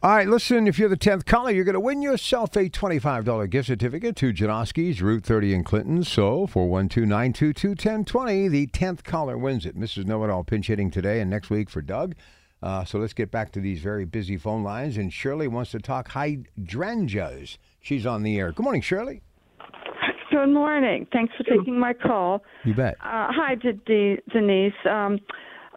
All 0.04 0.10
right, 0.10 0.28
listen, 0.28 0.66
if 0.66 0.80
you're 0.80 0.90
the 0.90 0.98
10th 0.98 1.28
caller, 1.28 1.52
you're 1.52 1.64
going 1.64 1.76
to 1.76 1.80
win 1.80 2.02
yourself 2.02 2.56
a 2.56 2.68
$25 2.68 3.48
gift 3.52 3.68
certificate 3.68 4.16
to 4.16 4.34
Janoski's 4.34 5.00
Route 5.00 5.24
30 5.24 5.54
in 5.54 5.64
Clinton. 5.64 6.04
So, 6.04 6.48
412-922-1020, 6.48 8.50
the 8.50 8.66
10th 8.66 9.04
caller 9.04 9.38
wins 9.38 9.68
it. 9.68 9.78
Mrs. 9.78 10.08
Know-It-All 10.08 10.44
pinch 10.44 10.66
hitting 10.66 10.90
today 10.90 11.22
and 11.22 11.30
next 11.30 11.52
week 11.52 11.70
for 11.70 11.84
Doug. 11.84 12.16
Uh, 12.64 12.84
so 12.84 12.98
let's 12.98 13.14
get 13.14 13.30
back 13.30 13.52
to 13.52 13.60
these 13.60 13.80
very 13.80 14.06
busy 14.06 14.38
phone 14.38 14.64
lines. 14.64 14.98
And 14.98 15.14
Shirley 15.14 15.48
wants 15.48 15.70
to 15.70 15.78
talk 15.78 16.10
hydrangeas. 16.10 17.60
She's 17.80 18.08
on 18.08 18.24
the 18.24 18.40
air. 18.40 18.52
Good 18.52 18.64
morning, 18.64 18.82
Shirley. 18.82 19.22
Good 20.32 20.48
morning. 20.48 21.06
Thanks 21.14 21.36
for 21.38 21.44
taking 21.44 21.80
my 21.80 21.94
call. 21.94 22.42
You 22.66 22.74
bet. 22.74 22.96
Uh, 23.02 23.28
hi, 23.30 23.54
Denise. 23.54 24.74
Um, 24.90 25.20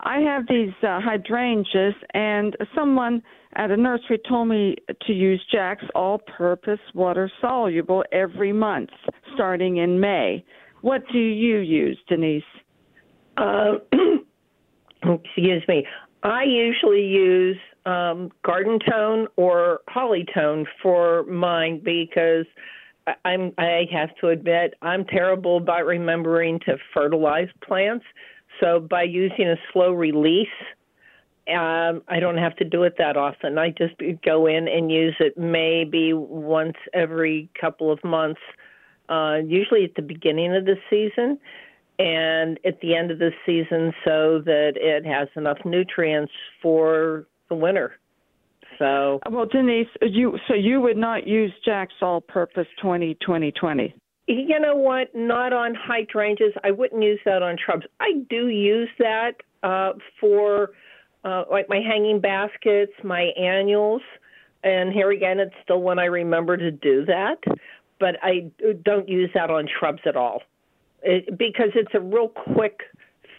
I 0.03 0.19
have 0.21 0.47
these 0.49 0.73
uh, 0.83 1.01
hydrangeas, 1.01 1.95
and 2.13 2.57
someone 2.75 3.23
at 3.57 3.71
a 3.71 3.77
nursery 3.77 4.21
told 4.29 4.49
me 4.49 4.77
to 5.07 5.13
use 5.13 5.45
Jack's 5.51 5.85
all 5.95 6.19
purpose 6.19 6.81
water 6.95 7.31
soluble 7.41 8.05
every 8.13 8.53
month 8.53 8.91
starting 9.35 9.79
in 9.79 10.01
May. 10.01 10.45
What 10.81 11.03
do 11.13 11.19
you 11.19 11.59
use, 11.59 11.99
Denise? 12.09 12.43
Uh, 13.37 13.75
excuse 15.03 15.63
me. 15.69 15.87
I 16.23 16.45
usually 16.45 17.05
use 17.05 17.59
um, 17.87 18.31
Garden 18.45 18.79
Tone 18.91 19.29
or 19.37 19.81
Holly 19.89 20.27
Tone 20.35 20.67
for 20.83 21.25
mine 21.25 21.81
because 21.85 22.47
I'm 23.25 23.53
I 23.59 23.87
have 23.93 24.11
to 24.21 24.29
admit 24.29 24.75
I'm 24.81 25.05
terrible 25.05 25.59
about 25.59 25.85
remembering 25.85 26.61
to 26.61 26.77
fertilize 26.95 27.49
plants. 27.63 28.05
So 28.65 28.81
by 28.81 29.03
using 29.03 29.47
a 29.49 29.57
slow 29.73 29.93
release 29.93 30.49
um, 31.49 32.03
I 32.09 32.21
don't 32.21 32.39
have 32.39 32.57
to 32.57 32.65
do 32.65 32.85
it 32.85 32.95
that 32.99 33.17
often. 33.17 33.59
I 33.59 33.69
just 33.69 33.95
go 34.25 34.47
in 34.47 34.67
and 34.67 34.91
use 34.91 35.15
it 35.21 35.37
maybe 35.37 36.15
once 36.15 36.77
every 36.95 37.51
couple 37.61 37.93
of 37.93 38.03
months, 38.03 38.41
uh, 39.11 39.39
usually 39.45 39.85
at 39.85 39.95
the 39.95 40.03
beginning 40.03 40.57
of 40.57 40.65
the 40.65 40.77
season 40.89 41.39
and 41.99 42.59
at 42.65 42.81
the 42.81 42.97
end 42.97 43.11
of 43.11 43.19
the 43.19 43.31
season 43.45 43.93
so 44.05 44.41
that 44.45 44.73
it 44.77 45.05
has 45.05 45.29
enough 45.37 45.59
nutrients 45.67 46.33
for 46.63 47.27
the 47.51 47.55
winter. 47.55 47.93
So 48.79 49.21
well, 49.31 49.47
Denise, 49.47 49.87
you 50.01 50.37
so 50.49 50.55
you 50.55 50.81
would 50.81 50.97
not 50.97 51.29
use 51.29 51.53
Jack's 51.65 51.95
All-Purpose 52.01 52.67
20 52.81 53.15
2020. 53.21 53.95
You 54.27 54.59
know 54.59 54.75
what? 54.75 55.15
Not 55.15 55.53
on 55.53 55.75
hydrangeas. 55.75 56.53
I 56.63 56.71
wouldn't 56.71 57.03
use 57.03 57.21
that 57.25 57.43
on 57.43 57.57
shrubs. 57.63 57.85
I 58.01 58.13
do 58.31 58.49
use 58.49 58.89
that 58.99 59.33
uh, 59.63 59.93
for 60.19 60.71
uh, 61.25 61.45
like 61.51 61.69
my 61.69 61.81
hanging 61.81 62.21
baskets, 62.21 62.93
my 63.03 63.33
annuals. 63.39 64.03
And 64.63 64.93
here 64.93 65.11
again, 65.11 65.41
it's 65.41 65.55
still 65.63 65.83
when 65.83 65.99
I 65.99 66.07
remember 66.07 66.57
to 66.57 66.71
do 66.71 67.05
that, 67.05 67.37
but 68.01 68.17
I 68.23 68.51
don't 68.83 69.09
use 69.09 69.31
that 69.35 69.51
on 69.51 69.69
shrubs 69.79 70.01
at 70.07 70.17
all 70.17 70.41
it, 71.05 71.39
because 71.39 71.71
it's 71.75 71.95
a 71.95 72.01
real 72.01 72.29
quick 72.29 72.81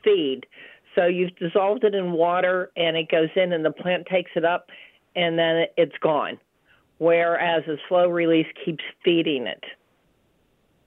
feed. 0.04 0.46
So 0.94 1.08
you've 1.08 1.36
dissolved 1.36 1.84
it 1.84 1.94
in 1.94 2.14
water 2.14 2.72
and 2.78 2.96
it 2.96 3.10
goes 3.10 3.30
in 3.36 3.52
and 3.52 3.66
the 3.66 3.72
plant 3.72 4.06
takes 4.06 4.32
it 4.36 4.46
up 4.46 4.70
and 5.16 5.38
then 5.38 5.66
it's 5.76 5.98
gone. 6.02 6.40
Whereas 7.00 7.64
a 7.68 7.76
slow 7.90 8.08
release 8.08 8.48
keeps 8.64 8.84
feeding 9.04 9.48
it. 9.48 9.64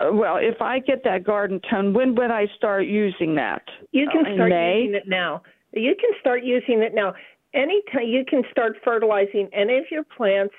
Well, 0.00 0.36
if 0.36 0.62
I 0.62 0.78
get 0.78 1.02
that 1.04 1.24
garden 1.24 1.60
tone, 1.68 1.92
when 1.92 2.14
would 2.14 2.30
I 2.30 2.46
start 2.56 2.86
using 2.86 3.34
that? 3.34 3.62
You 3.90 4.08
can 4.08 4.26
Uh, 4.26 4.34
start 4.34 4.52
using 4.52 4.94
it 4.94 5.08
now. 5.08 5.42
You 5.72 5.94
can 5.96 6.10
start 6.20 6.44
using 6.44 6.82
it 6.82 6.94
now. 6.94 7.14
Anytime 7.52 8.06
you 8.06 8.24
can 8.24 8.44
start 8.50 8.76
fertilizing 8.84 9.48
any 9.52 9.78
of 9.78 9.90
your 9.90 10.04
plants 10.04 10.54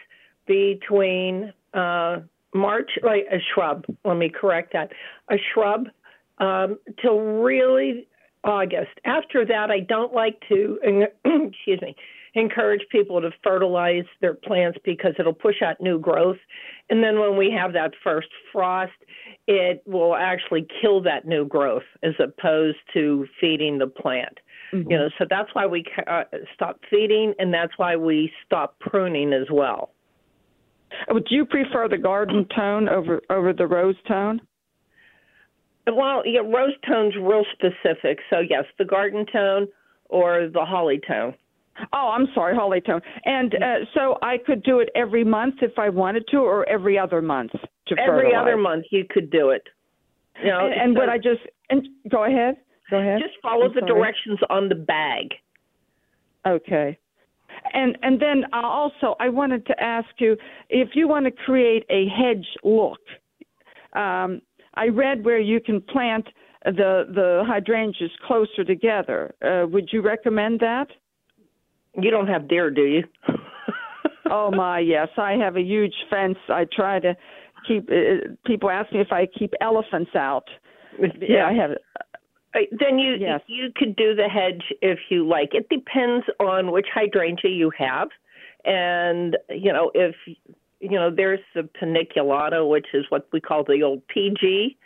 between 0.46 1.54
uh, 1.74 2.20
March, 2.54 2.90
like 3.04 3.28
a 3.32 3.40
shrub. 3.54 3.86
Let 4.04 4.18
me 4.18 4.30
correct 4.30 4.74
that. 4.74 4.92
A 5.30 5.38
shrub 5.54 5.88
um, 6.40 6.80
till 7.02 7.20
really 7.20 8.08
August. 8.44 8.92
After 9.06 9.46
that, 9.46 9.70
I 9.70 9.82
don't 9.82 10.14
like 10.14 10.42
to. 10.50 10.80
excuse 11.26 11.82
me. 11.82 11.96
Encourage 12.40 12.82
people 12.90 13.20
to 13.22 13.32
fertilize 13.44 14.06
their 14.22 14.34
plants 14.34 14.80
because 14.86 15.14
it'll 15.20 15.34
push 15.34 15.62
out 15.62 15.82
new 15.82 16.00
growth. 16.00 16.38
And 16.90 17.04
then 17.04 17.20
when 17.20 17.38
we 17.38 17.52
have 17.52 17.74
that 17.74 17.92
first 18.04 18.30
frost, 18.52 18.94
it 19.48 19.84
will 19.86 20.16
actually 20.16 20.66
kill 20.82 21.02
that 21.02 21.28
new 21.28 21.46
growth 21.46 21.84
as 22.02 22.14
opposed 22.20 22.78
to 22.94 23.28
feeding 23.42 23.78
the 23.78 23.88
plant. 23.88 24.40
You 24.72 24.98
know, 24.98 25.10
so 25.18 25.26
that's 25.28 25.50
why 25.54 25.66
we 25.66 25.84
uh, 26.06 26.24
stop 26.54 26.80
feeding, 26.92 27.34
and 27.40 27.52
that's 27.52 27.74
why 27.78 27.96
we 27.96 28.32
stop 28.46 28.80
pruning 28.80 29.34
as 29.34 29.48
well. 29.52 29.92
Would 31.10 31.28
you 31.30 31.46
prefer 31.46 31.88
the 31.88 31.98
garden 31.98 32.46
tone 32.56 32.88
over 32.88 33.22
over 33.30 33.52
the 33.52 33.68
rose 33.68 33.96
tone? 34.08 34.42
Well, 35.88 36.22
yeah, 36.26 36.42
rose 36.42 36.74
tone's 36.88 37.16
real 37.16 37.46
specific. 37.52 38.20
So 38.30 38.40
yes, 38.40 38.66
the 38.78 38.86
garden 38.86 39.26
tone 39.32 39.68
or 40.06 40.50
the 40.54 40.66
holly 40.66 41.02
tone. 41.08 41.34
Oh, 41.94 42.12
I'm 42.16 42.28
sorry, 42.34 42.56
holly 42.56 42.82
tone. 42.82 43.02
And 43.26 43.54
uh, 43.56 43.86
so 43.94 44.18
I 44.22 44.38
could 44.38 44.64
do 44.64 44.80
it 44.80 44.90
every 44.96 45.24
month 45.24 45.56
if 45.62 45.78
I 45.78 45.90
wanted 45.90 46.26
to, 46.32 46.38
or 46.38 46.68
every 46.70 46.98
other 46.98 47.22
month 47.22 47.52
to 47.88 47.96
Every 48.00 48.24
fertilize? 48.24 48.42
other 48.42 48.58
month 48.58 48.86
you 48.92 49.06
could 49.10 49.30
do 49.32 49.50
it. 49.50 49.64
You 50.44 50.50
know, 50.52 50.66
And, 50.68 50.74
and 50.82 50.94
so 50.96 51.00
would 51.02 51.10
I 51.10 51.18
just 51.18 51.42
and 51.70 51.88
go 52.10 52.24
ahead? 52.26 52.56
Go 52.90 52.98
ahead. 53.00 53.20
just 53.22 53.36
follow 53.42 53.66
I'm 53.66 53.74
the 53.74 53.82
sorry. 53.82 53.94
directions 53.94 54.40
on 54.50 54.70
the 54.70 54.76
bag. 54.76 55.28
Okay. 56.48 56.98
And 57.74 57.98
and 58.02 58.22
then 58.22 58.46
also 58.54 59.16
I 59.20 59.30
wanted 59.30 59.66
to 59.68 59.84
ask 59.84 60.08
you 60.20 60.38
if 60.70 60.90
you 60.94 61.08
want 61.08 61.26
to 61.26 61.32
create 61.32 61.84
a 61.90 62.08
hedge 62.08 62.48
look. 62.64 63.00
Um, 63.94 64.42
I 64.76 64.88
read 64.88 65.26
where 65.26 65.40
you 65.40 65.60
can 65.60 65.82
plant 65.82 66.26
the 66.64 67.06
the 67.14 67.44
hydrangeas 67.46 68.12
closer 68.26 68.64
together. 68.64 69.34
Uh, 69.42 69.68
would 69.68 69.90
you 69.92 70.02
recommend 70.02 70.60
that? 70.62 70.88
You 71.96 72.12
don't 72.12 72.28
have 72.28 72.48
deer, 72.48 72.70
do 72.72 72.84
you? 72.84 73.04
oh 74.30 74.52
my, 74.52 74.80
yes. 74.80 75.10
I 75.18 75.34
have 75.34 75.56
a 75.56 75.62
huge 75.62 75.94
fence. 76.10 76.38
I 76.48 76.66
try 76.72 77.00
to 77.00 77.16
keep. 77.68 77.90
Uh, 77.90 78.34
people 78.46 78.70
ask 78.70 78.92
me 78.94 79.02
if 79.02 79.12
I 79.12 79.26
keep 79.26 79.54
elephants 79.62 80.12
out. 80.16 80.46
Yeah, 81.22 81.48
I 81.48 81.54
have. 81.54 81.72
Uh, 81.72 82.60
Then 82.72 83.00
you 83.00 83.16
Yes. 83.20 83.42
you 83.48 83.72
could 83.76 83.96
do 83.96 84.16
the 84.16 84.28
hedge 84.28 84.74
if 84.82 85.00
you 85.10 85.28
like. 85.28 85.54
It 85.54 85.70
depends 85.70 86.26
on 86.40 86.72
which 86.72 86.88
hydrangea 86.94 87.52
you 87.52 87.72
have, 87.78 88.10
and 88.66 89.38
you 89.50 89.72
know 89.72 89.92
if 89.94 90.16
you 90.80 90.92
know 90.92 91.10
there's 91.16 91.40
the 91.54 91.64
paniculata, 91.82 92.68
which 92.68 92.88
is 92.94 93.06
what 93.10 93.28
we 93.32 93.40
call 93.40 93.64
the 93.64 93.84
old 93.84 94.08
PG 94.08 94.78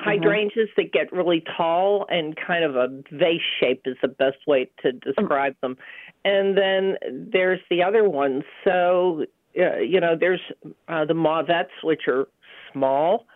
hydrangeas 0.00 0.68
that 0.76 0.92
get 0.92 1.12
really 1.12 1.42
tall 1.56 2.06
and 2.08 2.36
kind 2.36 2.64
of 2.64 2.76
a 2.76 2.88
vase 3.12 3.40
shape 3.60 3.82
is 3.84 3.96
the 4.02 4.08
best 4.08 4.38
way 4.46 4.70
to 4.82 4.92
describe 4.92 5.54
them. 5.60 5.76
And 6.24 6.56
then 6.56 6.96
there's 7.32 7.60
the 7.70 7.82
other 7.82 8.08
ones. 8.08 8.42
So 8.64 9.24
uh, 9.58 9.78
you 9.78 10.00
know 10.00 10.16
there's 10.18 10.40
uh, 10.88 11.04
the 11.06 11.14
mauvettes, 11.14 11.70
which 11.82 12.02
are 12.08 12.26
small, 12.72 13.26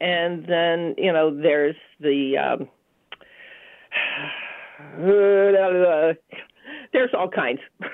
and 0.00 0.44
then 0.46 0.94
you 0.98 1.12
know 1.12 1.34
there's 1.36 1.76
the 2.00 2.38
um, 2.38 2.68
there's 6.92 7.10
all 7.16 7.28
kinds. 7.28 7.60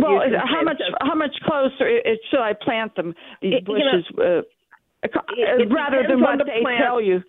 Well, 0.00 0.20
how 0.44 0.62
much 0.62 0.80
how 1.00 1.14
much 1.14 1.34
closer 1.44 2.00
should 2.30 2.40
I 2.40 2.52
plant 2.54 2.94
them? 2.96 3.14
These 3.40 3.54
It- 3.54 3.68
you 3.68 3.78
know, 3.78 3.92
bushes, 3.92 4.18
uh, 4.18 4.42
it 5.36 5.72
rather 5.72 6.02
than 6.08 6.20
what 6.20 6.38
the 6.38 6.44
they 6.44 6.60
plant. 6.60 6.82
tell 6.82 7.00
you. 7.00 7.22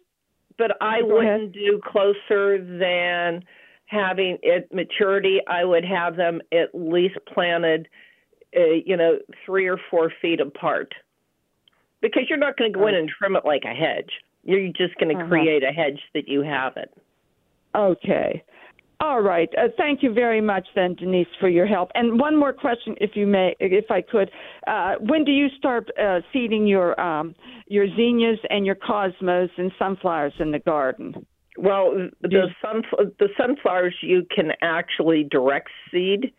But 0.57 0.71
I 0.81 1.01
wouldn't 1.03 1.51
do 1.53 1.79
closer 1.85 2.57
than 2.57 3.43
having 3.87 4.37
it 4.43 4.71
maturity. 4.71 5.39
I 5.47 5.65
would 5.65 5.83
have 5.83 6.15
them 6.15 6.41
at 6.53 6.69
least 6.73 7.17
planted, 7.33 7.87
uh, 8.55 8.75
you 8.85 8.95
know, 8.95 9.17
three 9.45 9.67
or 9.67 9.79
four 9.89 10.11
feet 10.21 10.39
apart, 10.39 10.93
because 12.01 12.23
you're 12.29 12.37
not 12.37 12.57
going 12.57 12.71
to 12.71 12.77
go 12.77 12.87
in 12.87 12.95
and 12.95 13.09
trim 13.09 13.35
it 13.35 13.43
like 13.43 13.63
a 13.65 13.73
hedge. 13.73 14.11
You're 14.43 14.67
just 14.67 14.95
going 14.99 15.09
to 15.09 15.21
Uh-huh. 15.21 15.29
create 15.29 15.63
a 15.63 15.71
hedge 15.71 16.01
that 16.13 16.27
you 16.27 16.41
have 16.41 16.77
it. 16.77 16.91
Okay. 17.75 18.43
All 18.99 19.21
right. 19.21 19.49
Uh, 19.55 19.67
thank 19.77 20.01
you 20.01 20.11
very 20.11 20.41
much, 20.41 20.67
then, 20.73 20.95
Denise, 20.95 21.27
for 21.39 21.49
your 21.49 21.67
help. 21.67 21.91
And 21.93 22.19
one 22.19 22.35
more 22.35 22.51
question, 22.51 22.95
if 22.99 23.15
you 23.15 23.27
may, 23.27 23.55
if 23.59 23.91
I 23.91 24.01
could. 24.01 24.31
Uh, 24.65 24.95
when 25.01 25.23
do 25.23 25.31
you 25.31 25.49
start 25.57 25.89
uh, 26.01 26.21
seeding 26.33 26.65
your 26.65 26.99
um, 26.99 27.35
your 27.67 27.87
zinnias 27.95 28.39
and 28.49 28.65
your 28.65 28.75
cosmos 28.75 29.51
and 29.57 29.71
sunflowers 29.77 30.33
in 30.39 30.51
the 30.51 30.59
garden? 30.59 31.25
Well, 31.57 32.09
the 32.21 32.47
sun 32.61 32.83
the 33.19 33.29
sunflowers 33.37 33.95
you 34.01 34.25
can 34.33 34.51
actually 34.61 35.23
direct 35.23 35.69
seed. 35.91 36.33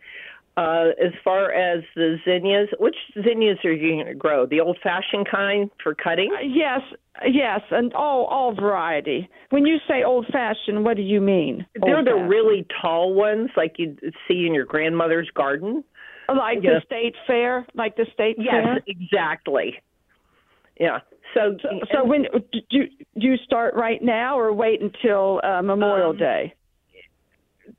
Uh, 0.57 0.89
as 1.01 1.13
far 1.23 1.53
as 1.53 1.85
the 1.95 2.17
zinnias, 2.25 2.67
which 2.79 2.95
zinnias 3.23 3.59
are 3.63 3.71
you 3.71 3.93
going 3.93 4.05
to 4.05 4.13
grow? 4.13 4.45
The 4.45 4.59
old-fashioned 4.59 5.25
kind 5.31 5.69
for 5.81 5.95
cutting? 5.95 6.31
Uh, 6.33 6.41
yes, 6.41 6.81
yes, 7.25 7.61
and 7.71 7.93
all 7.93 8.25
all 8.25 8.53
variety. 8.53 9.29
When 9.51 9.65
you 9.65 9.77
say 9.87 10.03
old 10.03 10.25
fashioned, 10.33 10.83
what 10.83 10.97
do 10.97 11.01
you 11.01 11.21
mean? 11.21 11.65
They're 11.81 12.03
the 12.03 12.15
really 12.27 12.65
tall 12.81 13.13
ones, 13.13 13.51
like 13.55 13.75
you'd 13.77 14.01
see 14.27 14.45
in 14.45 14.53
your 14.53 14.65
grandmother's 14.65 15.29
garden. 15.33 15.81
like 16.27 16.57
yes. 16.61 16.81
the 16.81 16.85
state 16.85 17.15
fair, 17.25 17.65
like 17.73 17.95
the 17.95 18.05
state 18.13 18.35
Yes, 18.37 18.65
fair. 18.65 18.79
exactly. 18.85 19.75
Yeah. 20.79 20.99
So, 21.33 21.57
So, 21.61 21.69
so 21.93 22.03
when 22.03 22.23
do 22.23 22.59
you, 22.71 22.87
do 23.19 23.27
you 23.27 23.37
start 23.45 23.75
right 23.75 24.01
now 24.01 24.39
or 24.39 24.51
wait 24.53 24.81
until 24.81 25.41
uh, 25.43 25.61
Memorial 25.61 26.11
Um, 26.11 26.17
Day? 26.17 26.53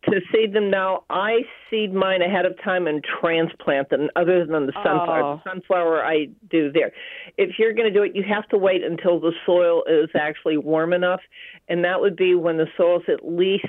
to 0.09 0.21
seed 0.33 0.53
them 0.53 0.71
now, 0.71 1.03
I 1.11 1.41
seed 1.69 1.93
mine 1.93 2.23
ahead 2.23 2.47
of 2.47 2.55
time 2.63 2.87
and 2.87 3.05
transplant 3.21 3.91
them. 3.91 4.09
Other 4.15 4.47
than 4.47 4.67
the 4.67 4.73
sunflower, 4.73 5.23
Oh. 5.23 5.41
the 5.45 5.51
sunflower 5.51 6.05
I 6.05 6.27
do 6.49 6.71
there. 6.71 6.93
If 7.37 7.59
you're 7.59 7.73
going 7.73 7.93
to 7.93 7.99
do 7.99 8.05
it, 8.05 8.15
you 8.15 8.23
have 8.23 8.49
to 8.51 8.57
wait 8.57 8.85
until 8.85 9.19
the 9.19 9.33
soil 9.45 9.83
is 9.89 10.09
actually 10.15 10.57
warm 10.59 10.93
enough, 10.93 11.21
and 11.69 11.85
that 11.85 12.01
would 12.01 12.15
be 12.17 12.35
when 12.37 12.57
the 12.57 12.69
soil's 12.77 13.03
at 13.09 13.27
least 13.29 13.67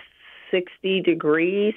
60 0.52 1.02
degrees. 1.02 1.74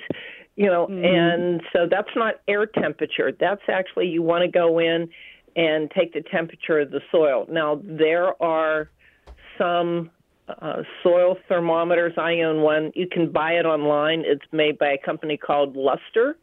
You 0.56 0.66
know, 0.66 0.86
and 0.86 1.60
so 1.72 1.88
that's 1.90 2.14
not 2.14 2.34
air 2.46 2.64
temperature. 2.64 3.32
That's 3.32 3.62
actually 3.68 4.06
you 4.08 4.22
want 4.22 4.42
to 4.42 4.48
go 4.48 4.78
in 4.78 5.08
and 5.56 5.90
take 5.90 6.12
the 6.12 6.22
temperature 6.22 6.80
of 6.80 6.90
the 6.90 7.00
soil. 7.10 7.46
Now 7.48 7.80
there 7.84 8.40
are 8.42 8.90
some 9.58 10.10
uh, 10.48 10.82
soil 11.02 11.36
thermometers. 11.48 12.12
I 12.18 12.40
own 12.40 12.62
one. 12.62 12.92
You 12.94 13.08
can 13.10 13.30
buy 13.30 13.52
it 13.52 13.66
online. 13.66 14.24
It's 14.26 14.44
made 14.52 14.78
by 14.78 14.88
a 14.88 14.98
company 14.98 15.36
called 15.36 15.76
Luster, 15.76 16.36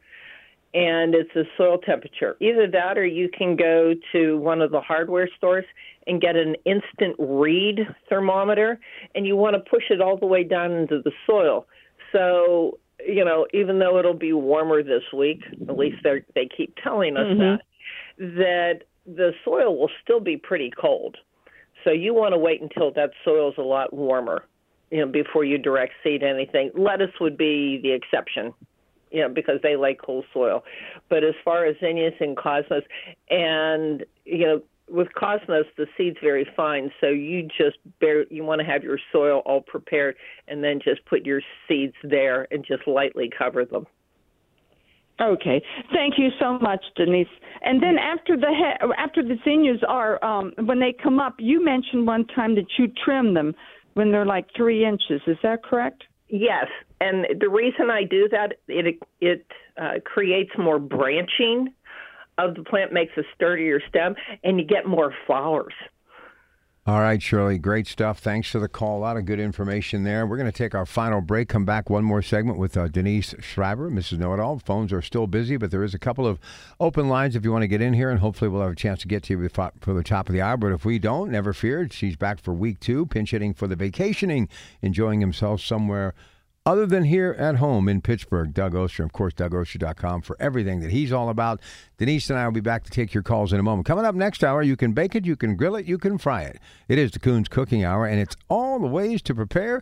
and 0.74 1.14
it's 1.14 1.36
a 1.36 1.44
soil 1.58 1.78
temperature. 1.78 2.36
Either 2.40 2.68
that, 2.72 2.98
or 2.98 3.06
you 3.06 3.30
can 3.30 3.56
go 3.56 3.94
to 4.14 4.38
one 4.38 4.62
of 4.62 4.72
the 4.72 4.82
hardware 4.82 5.30
stores 5.38 5.66
and 6.08 6.20
get 6.20 6.36
an 6.36 6.56
instant 6.66 7.16
read 7.20 7.82
thermometer, 8.10 8.80
and 9.14 9.28
you 9.28 9.36
want 9.36 9.56
to 9.56 9.70
push 9.70 9.84
it 9.90 10.02
all 10.02 10.18
the 10.18 10.26
way 10.26 10.44
down 10.44 10.72
into 10.72 11.02
the 11.04 11.12
soil. 11.28 11.68
So 12.12 12.80
you 13.06 13.26
know, 13.26 13.48
even 13.54 13.80
though 13.80 13.98
it'll 13.98 14.14
be 14.14 14.34
warmer 14.34 14.84
this 14.84 15.04
week, 15.16 15.42
at 15.68 15.78
least 15.78 15.98
they 16.04 16.24
they 16.36 16.48
keep 16.56 16.76
telling 16.84 17.18
us 17.18 17.38
that 17.38 17.62
that 18.18 18.82
the 19.06 19.32
soil 19.44 19.78
will 19.78 19.90
still 20.04 20.20
be 20.20 20.38
pretty 20.38 20.72
cold. 20.80 21.18
So 21.84 21.92
you 21.92 22.14
want 22.14 22.34
to 22.34 22.38
wait 22.38 22.62
until 22.62 22.92
that 22.94 23.12
soil's 23.26 23.56
a 23.58 23.64
lot 23.64 23.94
warmer, 23.94 24.46
you 24.92 25.00
know, 25.00 25.08
before 25.08 25.44
you 25.44 25.58
direct 25.58 25.94
seed 26.04 26.24
anything. 26.24 26.72
Lettuce 26.76 27.20
would 27.20 27.38
be 27.38 27.80
the 27.82 27.92
exception, 27.92 28.54
you 29.10 29.22
know, 29.22 29.30
because 29.30 29.60
they 29.64 29.76
like 29.76 30.00
cool 30.04 30.24
soil. 30.34 30.64
But 31.10 31.24
as 31.24 31.34
far 31.44 31.66
as 31.66 31.76
zinnias 31.80 32.14
and 32.20 32.38
cosmos, 32.38 32.84
and 33.30 34.06
you 34.26 34.46
know, 34.46 34.62
with 34.90 35.14
cosmos 35.14 35.66
the 35.78 35.88
seed's 35.98 36.18
very 36.22 36.46
fine, 36.56 36.92
so 37.00 37.08
you 37.08 37.48
just 37.48 37.78
bear, 38.00 38.26
you 38.30 38.44
want 38.44 38.60
to 38.60 38.66
have 38.66 38.84
your 38.84 39.00
soil 39.12 39.42
all 39.46 39.62
prepared, 39.62 40.16
and 40.48 40.64
then 40.64 40.80
just 40.84 41.04
put 41.06 41.26
your 41.26 41.42
seeds 41.68 41.96
there 42.04 42.48
and 42.52 42.64
just 42.64 42.86
lightly 42.88 43.32
cover 43.36 43.66
them. 43.66 43.88
Okay, 45.20 45.62
thank 45.94 46.16
you 46.18 46.30
so 46.40 46.58
much, 46.60 46.84
Denise. 46.96 47.28
And 47.64 47.82
then 47.82 47.98
after 47.98 48.36
the 48.36 48.48
he- 48.48 48.94
after 48.98 49.22
the 49.22 49.38
zinnias 49.44 49.84
are 49.88 50.24
um, 50.24 50.54
when 50.66 50.80
they 50.80 50.94
come 50.94 51.20
up, 51.20 51.36
you 51.38 51.64
mentioned 51.64 52.08
one 52.08 52.26
time 52.28 52.56
that 52.56 52.66
you 52.80 52.88
trim 53.04 53.34
them 53.34 53.54
when 53.94 54.12
they're 54.12 54.26
like 54.26 54.48
three 54.56 54.86
inches. 54.86 55.22
Is 55.28 55.38
that 55.44 55.64
correct? 55.64 56.04
Yes, 56.28 56.68
and 57.02 57.28
the 57.40 57.50
reason 57.50 57.90
I 57.92 58.04
do 58.04 58.30
that, 58.30 58.54
it 58.68 58.98
it 59.20 59.46
uh, 59.80 60.00
creates 60.06 60.52
more 60.58 60.80
branching 60.80 61.74
of 62.38 62.56
the 62.56 62.64
plant, 62.64 62.94
makes 62.94 63.12
a 63.18 63.24
sturdier 63.36 63.82
stem, 63.90 64.16
and 64.44 64.60
you 64.60 64.66
get 64.66 64.86
more 64.86 65.14
flowers. 65.28 65.74
All 66.88 67.00
right, 67.00 67.22
Shirley, 67.22 67.60
great 67.60 67.86
stuff. 67.86 68.18
Thanks 68.18 68.50
for 68.50 68.58
the 68.58 68.68
call. 68.68 68.98
A 68.98 69.02
lot 69.02 69.16
of 69.16 69.26
good 69.26 69.40
information 69.40 70.04
there. 70.04 70.26
We're 70.26 70.38
going 70.38 70.52
to 70.52 70.58
take 70.58 70.74
our 70.74 70.88
final 70.88 71.22
break, 71.22 71.48
come 71.48 71.64
back 71.64 71.92
one 71.92 72.04
more 72.04 72.24
segment 72.24 72.58
with 72.58 72.76
uh, 72.76 72.88
Denise 72.88 73.36
Schreiber, 73.40 73.92
Mrs. 73.92 74.18
Know 74.18 74.34
It 74.34 74.40
All. 74.40 74.58
Phones 74.58 74.92
are 74.92 75.04
still 75.04 75.28
busy, 75.28 75.58
but 75.58 75.70
there 75.70 75.84
is 75.84 75.94
a 75.94 76.00
couple 76.00 76.26
of 76.26 76.40
open 76.80 77.08
lines 77.08 77.36
if 77.36 77.44
you 77.44 77.52
want 77.52 77.62
to 77.62 77.68
get 77.68 77.84
in 77.84 77.94
here, 77.94 78.10
and 78.10 78.20
hopefully 78.20 78.50
we'll 78.50 78.64
have 78.64 78.72
a 78.72 78.76
chance 78.76 79.02
to 79.02 79.08
get 79.08 79.22
to 79.24 79.34
you 79.34 79.48
before 79.48 79.94
the 79.94 80.02
top 80.02 80.28
of 80.28 80.34
the 80.34 80.42
hour. 80.42 80.58
But 80.58 80.72
if 80.72 80.84
we 80.84 80.98
don't, 80.98 81.30
never 81.30 81.54
fear. 81.54 81.88
She's 81.92 82.16
back 82.16 82.42
for 82.42 82.52
week 82.52 82.80
two, 82.80 83.06
pinch 83.06 83.30
hitting 83.30 83.54
for 83.54 83.68
the 83.68 83.76
vacationing, 83.76 84.50
enjoying 84.82 85.22
himself 85.22 85.62
somewhere 85.62 86.16
other 86.66 86.86
than 86.86 87.06
here 87.06 87.36
at 87.40 87.56
home 87.56 87.90
in 87.90 88.02
Pittsburgh, 88.02 88.54
Doug 88.54 88.76
Oster, 88.76 89.04
of 89.04 89.14
course, 89.14 89.34
DougOster.com 89.34 90.22
for 90.22 90.38
everything 90.40 90.80
that 90.82 90.92
he's 90.92 91.12
all 91.12 91.30
about. 91.30 91.60
Denise 91.98 92.30
and 92.30 92.38
I 92.38 92.46
will 92.46 92.52
be 92.52 92.62
back 92.62 92.84
to 92.84 92.92
take 92.92 93.14
your 93.14 93.24
calls 93.24 93.52
in 93.52 93.60
a 93.60 93.64
moment. 93.64 93.88
Coming 93.88 94.06
up 94.06 94.14
next 94.14 94.44
hour, 94.44 94.62
you 94.62 94.76
can 94.76 94.94
bake 94.94 95.16
it, 95.16 95.26
you 95.26 95.36
can 95.36 95.56
grill 95.56 95.76
it, 95.76 95.86
you 95.86 95.98
can 95.98 96.18
fry 96.18 96.44
it. 96.44 96.60
It 96.88 97.00
is 97.00 97.12
the 97.12 97.20
Kuhn's 97.20 97.48
Cooking 97.48 97.84
Hour, 97.84 98.06
and 98.06 98.20
it's 98.20 98.36
all 98.48 98.80
the 98.80 98.88
ways 98.88 99.22
to 99.24 99.34
prepare 99.34 99.82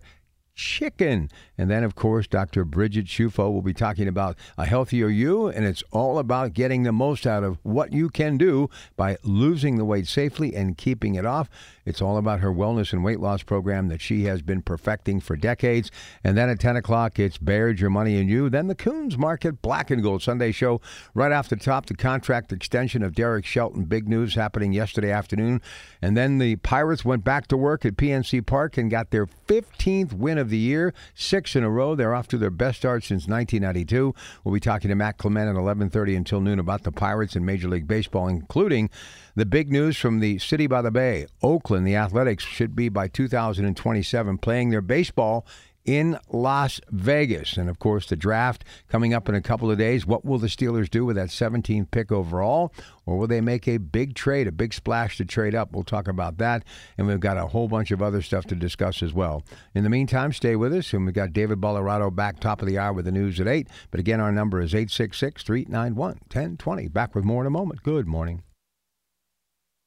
chicken. 0.60 1.30
And 1.58 1.72
then, 1.72 1.84
of 1.84 1.96
course, 1.96 2.28
Dr. 2.28 2.66
Bridget 2.66 3.06
Chufo 3.06 3.52
will 3.52 3.62
be 3.62 3.74
talking 3.74 4.08
about 4.08 4.38
a 4.58 4.66
healthier 4.66 5.08
you, 5.08 5.48
and 5.48 5.66
it's 5.66 5.84
all 5.92 6.20
about 6.20 6.54
getting 6.54 6.84
the 6.84 6.92
most 6.92 7.26
out 7.26 7.44
of 7.44 7.58
what 7.64 7.94
you 7.94 8.10
can 8.10 8.38
do 8.38 8.70
by 8.98 9.18
losing 9.24 9.78
the 9.78 9.86
weight 9.86 10.08
safely 10.08 10.54
and 10.54 10.78
keeping 10.78 11.16
it 11.16 11.26
off. 11.26 11.50
It's 11.86 12.02
all 12.02 12.18
about 12.18 12.42
her 12.42 12.52
wellness 12.52 12.94
and 12.94 13.04
weight 13.04 13.20
loss 13.20 13.42
program 13.42 13.88
that 13.88 14.02
she 14.02 14.26
has 14.26 14.42
been 14.42 14.62
perfecting 14.62 15.20
for 15.20 15.36
decades. 15.36 15.90
And 16.24 16.38
then 16.38 16.50
at 16.50 16.60
10 16.60 16.76
o'clock, 16.76 17.18
it's 17.18 17.38
Baird, 17.38 17.80
Your 17.80 17.90
Money, 17.90 18.20
and 18.20 18.30
You. 18.30 18.50
Then 18.50 18.68
the 18.68 18.76
Kuhn's 18.76 19.18
Market 19.18 19.62
Black 19.62 19.90
and 19.90 20.04
Gold 20.04 20.22
Sunday 20.22 20.52
show. 20.52 20.82
Right 21.16 21.32
off 21.32 21.50
the 21.50 21.56
top, 21.56 21.88
the 21.88 21.96
contract 21.96 22.52
extension 22.52 23.02
of 23.02 23.16
Derek 23.16 23.46
Shelton. 23.46 23.86
Big 23.86 24.08
news 24.08 24.36
happening 24.36 24.72
yesterday 24.72 25.12
afternoon. 25.12 25.62
And 26.02 26.16
then 26.16 26.38
the 26.38 26.58
Pirates 26.58 27.04
went 27.04 27.24
back 27.24 27.48
to 27.48 27.58
work 27.58 27.86
at 27.86 27.98
PNC 27.98 28.46
Park 28.46 28.78
and 28.78 28.92
got 28.92 29.10
their 29.10 29.26
15th 29.48 30.14
win 30.14 30.38
of 30.38 30.49
the 30.50 30.58
year, 30.58 30.94
six 31.14 31.56
in 31.56 31.64
a 31.64 31.70
row. 31.70 31.96
They're 31.96 32.14
off 32.14 32.28
to 32.30 32.38
their 32.38 32.50
best 32.50 32.80
start 32.80 33.04
since 33.04 33.28
1992. 33.28 34.14
We'll 34.44 34.54
be 34.54 34.60
talking 34.60 34.90
to 34.90 34.96
Matt 34.96 35.18
Clement 35.18 35.50
at 35.50 35.56
11:30 35.56 36.16
until 36.16 36.42
noon 36.42 36.60
about 36.60 36.84
the 36.84 36.92
Pirates 36.92 37.36
and 37.36 37.46
Major 37.46 37.70
League 37.70 37.88
Baseball, 37.88 38.28
including 38.28 38.90
the 39.36 39.46
big 39.46 39.72
news 39.72 39.98
from 39.98 40.20
the 40.20 40.38
city 40.40 40.68
by 40.68 40.82
the 40.82 40.92
bay. 40.92 41.28
Oakland, 41.42 41.88
the 41.88 41.96
Athletics 41.96 42.44
should 42.44 42.76
be 42.76 42.90
by 42.90 43.08
2027 43.08 44.38
playing 44.38 44.70
their 44.70 44.82
baseball 44.82 45.46
in 45.90 46.20
Las 46.32 46.80
Vegas. 46.92 47.58
And 47.58 47.68
of 47.68 47.80
course, 47.80 48.06
the 48.06 48.16
draft 48.16 48.64
coming 48.90 49.12
up 49.12 49.28
in 49.28 49.34
a 49.34 49.42
couple 49.42 49.72
of 49.72 49.80
days. 49.80 50.06
What 50.06 50.24
will 50.24 50.38
the 50.38 50.46
Steelers 50.46 50.88
do 50.88 51.04
with 51.04 51.16
that 51.16 51.30
17th 51.30 51.90
pick 51.90 52.12
overall? 52.12 52.72
Or 53.08 53.18
will 53.18 53.26
they 53.26 53.42
make 53.42 53.68
a 53.68 53.78
big 53.78 54.14
trade, 54.14 54.48
a 54.48 54.52
big 54.52 54.72
splash 54.72 55.18
to 55.18 55.26
trade 55.26 55.56
up? 55.56 55.72
We'll 55.72 55.84
talk 55.84 56.08
about 56.08 56.38
that. 56.38 56.64
And 57.00 57.08
we've 57.08 57.20
got 57.20 57.38
a 57.38 57.48
whole 57.48 57.68
bunch 57.68 57.90
of 57.90 58.04
other 58.04 58.22
stuff 58.22 58.46
to 58.46 58.56
discuss 58.56 59.02
as 59.02 59.16
well. 59.16 59.42
In 59.74 59.84
the 59.84 59.90
meantime, 59.90 60.32
stay 60.32 60.56
with 60.56 60.76
us. 60.76 60.94
And 60.94 61.08
we've 61.08 61.16
got 61.16 61.34
David 61.34 61.60
Bolorado 61.60 62.16
back 62.16 62.40
top 62.40 62.62
of 62.62 62.68
the 62.68 62.78
hour 62.78 62.94
with 62.94 63.06
the 63.06 63.12
news 63.12 63.40
at 63.40 63.48
8. 63.48 63.68
But 63.90 64.00
again, 64.00 64.20
our 64.22 64.32
number 64.32 64.62
is 64.62 64.76
866 64.76 65.42
391 65.42 65.96
1020. 65.98 66.88
Back 66.90 67.16
with 67.16 67.24
more 67.24 67.42
in 67.42 67.48
a 67.48 67.50
moment. 67.50 67.82
Good 67.82 68.06
morning. 68.06 68.44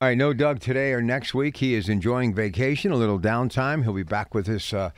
All 0.01 0.09
right, 0.09 0.19
no 0.19 0.33
Doug 0.33 0.59
today 0.59 0.91
or 0.95 1.01
next 1.01 1.33
week. 1.33 1.59
He 1.59 1.75
is 1.75 1.89
enjoying 1.89 2.35
vacation, 2.35 2.91
a 2.91 2.97
little 2.97 3.21
downtime. 3.21 3.85
He'll 3.85 3.93
be 3.93 4.03
back 4.03 4.35
with 4.35 4.49
us 4.49 4.73
uh, 4.73 4.91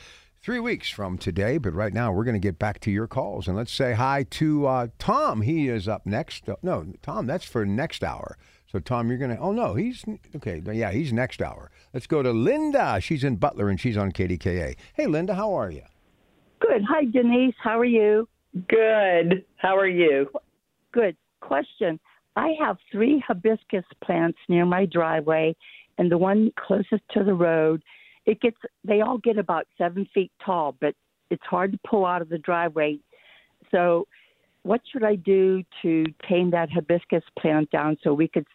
three 0.44 0.60
weeks 0.60 0.90
from 0.90 1.16
today. 1.16 1.56
But 1.56 1.72
right 1.72 1.92
now, 1.92 2.12
we're 2.12 2.24
going 2.24 2.34
to 2.34 2.40
get 2.40 2.58
back 2.58 2.78
to 2.80 2.90
your 2.90 3.06
calls. 3.06 3.48
And 3.48 3.56
let's 3.56 3.72
say 3.72 3.94
hi 3.94 4.26
to 4.30 4.66
uh, 4.66 4.86
Tom. 4.98 5.40
He 5.40 5.68
is 5.68 5.88
up 5.88 6.04
next. 6.04 6.48
Uh, 6.48 6.56
no, 6.62 6.92
Tom, 7.02 7.26
that's 7.26 7.46
for 7.46 7.64
next 7.64 8.04
hour. 8.04 8.36
So, 8.70 8.78
Tom, 8.78 9.08
you're 9.08 9.18
going 9.18 9.34
to. 9.34 9.38
Oh, 9.38 9.52
no, 9.52 9.74
he's. 9.74 10.04
Okay, 10.36 10.60
yeah, 10.72 10.90
he's 10.92 11.12
next 11.12 11.40
hour. 11.40 11.70
Let's 11.94 12.06
go 12.06 12.22
to 12.22 12.30
Linda. 12.30 13.00
She's 13.00 13.24
in 13.24 13.36
Butler 13.36 13.70
and 13.70 13.80
she's 13.80 13.96
on 13.96 14.12
KDKA. 14.12 14.76
Hey, 14.92 15.06
Linda, 15.06 15.34
how 15.34 15.54
are 15.54 15.70
you? 15.70 15.82
Good. 16.60 16.82
Hi, 16.88 17.04
Denise. 17.04 17.54
How 17.62 17.78
are 17.78 17.84
you? 17.84 18.28
Good. 18.68 19.44
How 19.56 19.76
are 19.78 19.88
you? 19.88 20.28
Good. 20.92 21.16
Question 21.40 21.98
I 22.36 22.54
have 22.58 22.78
three 22.90 23.22
hibiscus 23.26 23.84
plants 24.02 24.38
near 24.48 24.64
my 24.64 24.86
driveway, 24.86 25.54
and 25.98 26.10
the 26.10 26.18
one 26.18 26.50
closest 26.58 27.02
to 27.12 27.22
the 27.22 27.34
road, 27.34 27.82
it 28.26 28.40
gets 28.40 28.56
they 28.84 29.00
all 29.00 29.18
get 29.18 29.38
about 29.38 29.66
seven 29.76 30.08
feet 30.14 30.32
tall, 30.44 30.74
but 30.80 30.94
it's 31.30 31.44
hard 31.44 31.72
to 31.72 31.78
pull 31.86 32.04
out 32.06 32.22
of 32.22 32.28
the 32.28 32.38
driveway. 32.38 32.98
So, 33.70 34.06
what 34.62 34.80
should 34.90 35.04
I 35.04 35.16
do 35.16 35.62
to 35.82 36.04
tame 36.28 36.50
that 36.52 36.70
hibiscus 36.70 37.24
plant 37.38 37.70
down 37.70 37.96
so 38.02 38.14
we 38.14 38.28
could 38.28 38.46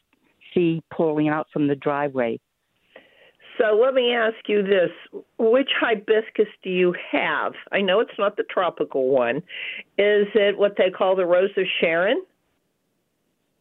see 0.53 0.81
pulling 0.95 1.29
out 1.29 1.47
from 1.51 1.67
the 1.67 1.75
driveway? 1.75 2.39
So 3.59 3.75
let 3.75 3.93
me 3.93 4.13
ask 4.13 4.37
you 4.47 4.63
this: 4.63 4.89
Which 5.37 5.69
hibiscus 5.79 6.47
do 6.63 6.69
you 6.69 6.95
have? 7.11 7.53
I 7.71 7.81
know 7.81 7.99
it's 7.99 8.17
not 8.17 8.37
the 8.37 8.43
tropical 8.43 9.09
one. 9.09 9.37
Is 9.97 10.27
it 10.33 10.57
what 10.57 10.75
they 10.77 10.89
call 10.89 11.15
the 11.15 11.25
Rose 11.25 11.49
of 11.57 11.65
Sharon? 11.81 12.23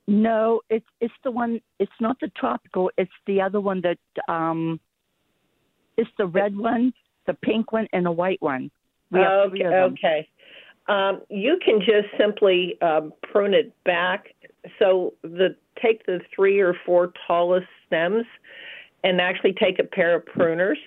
No, 0.07 0.61
it's 0.71 0.87
it's 1.01 1.15
the 1.25 1.31
one. 1.31 1.61
It's 1.79 1.91
not 2.01 2.19
the 2.21 2.29
tropical. 2.29 2.91
It's 2.97 3.11
the 3.27 3.41
other 3.41 3.61
one 3.61 3.83
that 3.83 3.99
um. 4.33 4.81
It's 5.99 6.11
the 6.17 6.27
red 6.27 6.57
one, 6.57 6.95
the 7.27 7.35
pink 7.35 7.73
one, 7.73 7.89
and 7.93 8.07
the 8.07 8.13
white 8.13 8.41
one. 8.41 8.71
We 9.11 9.21
okay. 9.21 9.67
Okay. 9.67 10.29
Um, 10.87 11.21
you 11.29 11.59
can 11.63 11.81
just 11.81 12.09
simply 12.19 12.81
um, 12.81 13.13
prune 13.23 13.53
it 13.53 13.75
back. 13.85 14.35
So 14.79 15.15
the 15.23 15.55
take 15.83 16.07
the 16.07 16.21
three 16.35 16.61
or 16.61 16.75
four 16.87 17.13
tallest 17.27 17.67
stems, 17.87 18.25
and 19.05 19.21
actually 19.21 19.53
take 19.55 19.79
a 19.79 19.85
pair 19.85 20.15
of 20.15 20.25
pruners, 20.25 20.79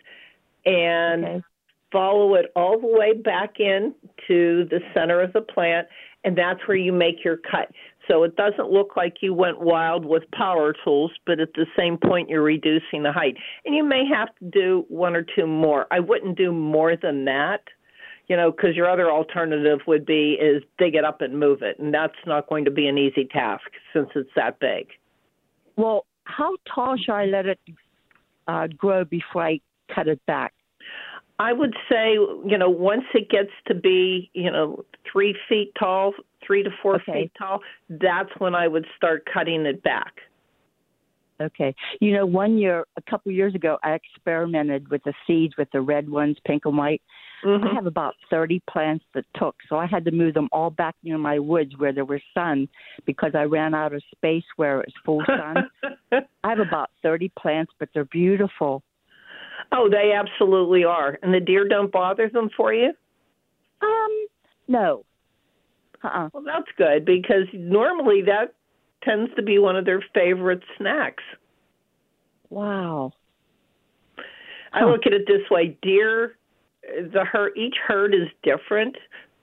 and 0.66 1.26
Okay. 1.26 1.44
follow 1.92 2.36
it 2.36 2.52
all 2.56 2.80
the 2.80 2.88
way 2.88 3.14
back 3.14 3.60
in 3.60 3.94
to 4.28 4.66
the 4.72 4.80
center 4.94 5.22
of 5.22 5.34
the 5.34 5.42
plant, 5.42 5.88
and 6.24 6.38
that's 6.38 6.66
where 6.68 6.78
you 6.78 6.94
make 6.94 7.24
your 7.24 7.38
cut. 7.38 7.70
So 8.08 8.24
it 8.24 8.36
doesn't 8.36 8.72
look 8.72 8.96
like 8.96 9.18
you 9.22 9.34
went 9.34 9.62
wild 9.62 10.06
with 10.06 10.24
power 10.32 10.74
tools, 10.84 11.12
but 11.26 11.40
at 11.40 11.54
the 11.54 11.66
same 11.78 11.98
point 11.98 12.30
you're 12.30 12.42
reducing 12.42 13.04
the 13.04 13.12
height. 13.12 13.36
And 13.66 13.76
you 13.76 13.84
may 13.84 14.04
have 14.12 14.30
to 14.40 14.46
do 14.46 14.86
one 14.90 15.16
or 15.16 15.24
two 15.24 15.46
more. 15.46 15.86
I 15.92 16.00
wouldn't 16.00 16.38
do 16.38 16.52
more 16.52 16.96
than 16.96 17.26
that, 17.26 17.62
you 18.28 18.36
know, 18.36 18.52
because 18.52 18.76
your 18.76 18.90
other 18.90 19.10
alternative 19.10 19.80
would 19.88 20.06
be 20.06 20.38
is 20.42 20.64
dig 20.80 20.96
it 20.96 21.06
up 21.06 21.22
and 21.22 21.40
move 21.40 21.62
it, 21.62 21.78
and 21.80 21.94
that's 21.94 22.16
not 22.26 22.48
going 22.48 22.66
to 22.66 22.72
be 22.72 22.88
an 22.88 22.98
easy 22.98 23.26
task 23.26 23.66
since 23.94 24.10
it's 24.16 24.30
that 24.36 24.60
big. 24.60 24.88
Well, 25.76 26.06
how 26.24 26.56
tall 26.74 26.98
should 26.98 27.14
I 27.14 27.26
let 27.26 27.46
it 27.46 27.60
uh, 28.48 28.68
grow 28.68 29.06
before 29.06 29.46
I 29.46 29.60
cut 29.94 30.08
it 30.08 30.26
back? 30.26 30.54
I 31.42 31.54
would 31.54 31.74
say, 31.90 32.14
you 32.14 32.56
know, 32.56 32.70
once 32.70 33.06
it 33.16 33.28
gets 33.30 33.50
to 33.66 33.74
be, 33.74 34.30
you 34.34 34.52
know, 34.52 34.86
three 35.12 35.36
feet 35.50 35.74
tall, 35.78 36.14
three 36.46 36.62
to 36.62 36.70
four 36.84 36.98
Okay. 36.98 37.14
feet 37.14 37.32
tall, 37.36 37.62
that's 37.90 38.30
when 38.38 38.54
I 38.54 38.68
would 38.68 38.86
start 38.96 39.28
cutting 39.34 39.66
it 39.66 39.82
back. 39.82 40.14
Okay. 41.42 41.74
You 42.00 42.14
know, 42.14 42.28
one 42.28 42.60
year, 42.60 42.86
a 42.96 43.02
couple 43.10 43.32
years 43.32 43.56
ago, 43.56 43.80
I 43.84 43.94
experimented 43.94 44.90
with 44.90 45.04
the 45.04 45.16
seeds 45.26 45.58
with 45.58 45.68
the 45.72 45.82
red 45.82 46.08
ones, 46.08 46.38
pink 46.46 46.66
and 46.66 46.78
white. 46.78 47.02
Mhm. 47.44 47.68
I 47.68 47.74
have 47.74 47.88
about 47.88 48.16
30 48.30 48.62
plants 48.70 49.04
that 49.16 49.26
took, 49.34 49.56
so 49.68 49.78
I 49.78 49.88
had 49.88 50.06
to 50.06 50.12
move 50.12 50.36
them 50.36 50.48
all 50.52 50.70
back 50.70 50.96
near 51.02 51.18
my 51.18 51.40
woods 51.40 51.76
where 51.76 51.92
there 51.92 52.06
was 52.06 52.22
sun 52.36 52.70
because 53.06 53.34
I 53.34 53.46
ran 53.46 53.74
out 53.74 53.94
of 53.94 54.04
space 54.12 54.46
where 54.58 54.80
it 54.82 54.86
was 54.86 54.96
full 55.04 55.26
sun. 55.26 55.68
I 56.44 56.50
have 56.50 56.60
about 56.60 56.92
30 57.02 57.30
plants, 57.30 57.74
but 57.80 57.90
they're 57.96 58.06
beautiful. 58.06 58.84
Oh, 59.72 59.90
they 59.90 60.14
absolutely 60.14 60.84
are. 60.84 61.18
And 61.22 61.34
the 61.34 61.40
deer 61.40 61.68
don't 61.68 61.92
bother 61.92 62.30
them 62.30 62.50
for 62.56 62.74
you? 62.74 62.92
Um, 63.82 64.26
no. 64.68 65.06
Uh-uh. 66.04 66.30
Well, 66.34 66.44
that's 66.46 66.70
good 66.78 67.06
because 67.06 67.48
normally 67.54 68.22
that 68.24 68.54
tends 69.04 69.34
to 69.36 69.42
be 69.42 69.60
one 69.60 69.76
of 69.76 69.86
their 69.86 70.04
favorite 70.14 70.64
snacks. 70.78 71.24
Wow. 72.50 73.14
I 74.74 74.86
look 74.86 75.02
at 75.06 75.14
it 75.14 75.28
this 75.28 75.50
way: 75.50 75.78
deer, 75.82 76.38
the 76.84 77.26
herd, 77.26 77.54
each 77.58 77.76
herd 77.86 78.14
is 78.14 78.28
different 78.44 78.96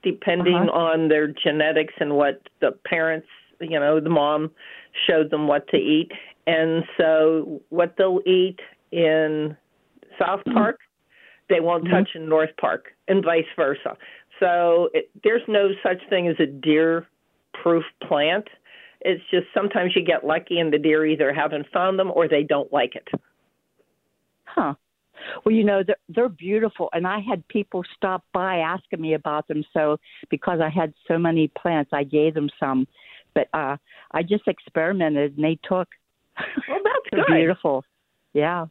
depending 0.03 0.55
Uh-huh. 0.55 0.79
on 0.79 1.09
their 1.09 1.27
genetics 1.27 1.95
and 1.99 2.17
what 2.17 2.41
the 2.61 2.73
parents, 2.87 3.27
you 3.61 3.79
know, 3.79 3.99
the 4.01 4.09
mom 4.09 4.51
showed 5.07 5.29
them 5.31 5.49
what 5.49 5.67
to 5.69 5.77
eat, 5.77 6.12
and 6.47 6.85
so 6.97 7.61
what 7.71 7.97
they'll 7.97 8.21
eat 8.25 8.61
in 8.93 9.57
South 10.18 10.42
Park, 10.52 10.81
they 11.48 11.61
won't 11.61 11.85
Mhm. 11.85 11.90
touch 11.90 12.14
in 12.14 12.28
North 12.28 12.54
Park, 12.61 12.92
and 13.09 13.24
vice 13.24 13.46
versa. 13.57 13.96
So 14.40 14.90
it, 14.94 15.11
there's 15.24 15.42
no 15.48 15.70
such 15.83 16.00
thing 16.09 16.28
as 16.28 16.38
a 16.38 16.46
deer-proof 16.46 17.85
plant. 18.02 18.48
It's 19.00 19.22
just 19.31 19.46
sometimes 19.54 19.94
you 19.96 20.02
get 20.02 20.24
lucky 20.26 20.59
and 20.61 20.72
the 20.72 20.78
deer 20.78 21.07
either 21.07 21.33
haven't 21.33 21.66
found 21.72 21.98
them 21.98 22.11
or 22.14 22.28
they 22.28 22.42
don't 22.42 22.72
like 22.72 22.94
it. 22.96 23.09
Huh. 24.44 24.74
Well, 25.44 25.54
you 25.54 25.64
know, 25.64 25.83
they're, 25.83 25.96
they're 26.09 26.28
beautiful, 26.28 26.88
and 26.92 27.07
I 27.07 27.18
had 27.20 27.46
people 27.48 27.83
stop 27.96 28.24
by 28.33 28.59
asking 28.59 29.00
me 29.00 29.14
about 29.14 29.48
them. 29.48 29.64
So, 29.72 29.98
because 30.31 30.61
I 30.61 30.68
had 30.68 30.94
so 31.09 31.18
many 31.18 31.48
plants, 31.48 31.90
I 31.92 32.04
gave 32.04 32.35
them 32.35 32.48
some. 32.59 32.87
But 33.35 33.48
uh, 33.52 33.76
I 34.12 34.22
just 34.22 34.46
experimented, 34.46 35.37
and 35.37 35.44
they 35.44 35.59
took. 35.62 35.88
Well, 36.68 36.81
that's 36.85 36.96
they're 37.11 37.24
good. 37.24 37.35
beautiful. 37.37 37.85
Yeah. 38.33 38.66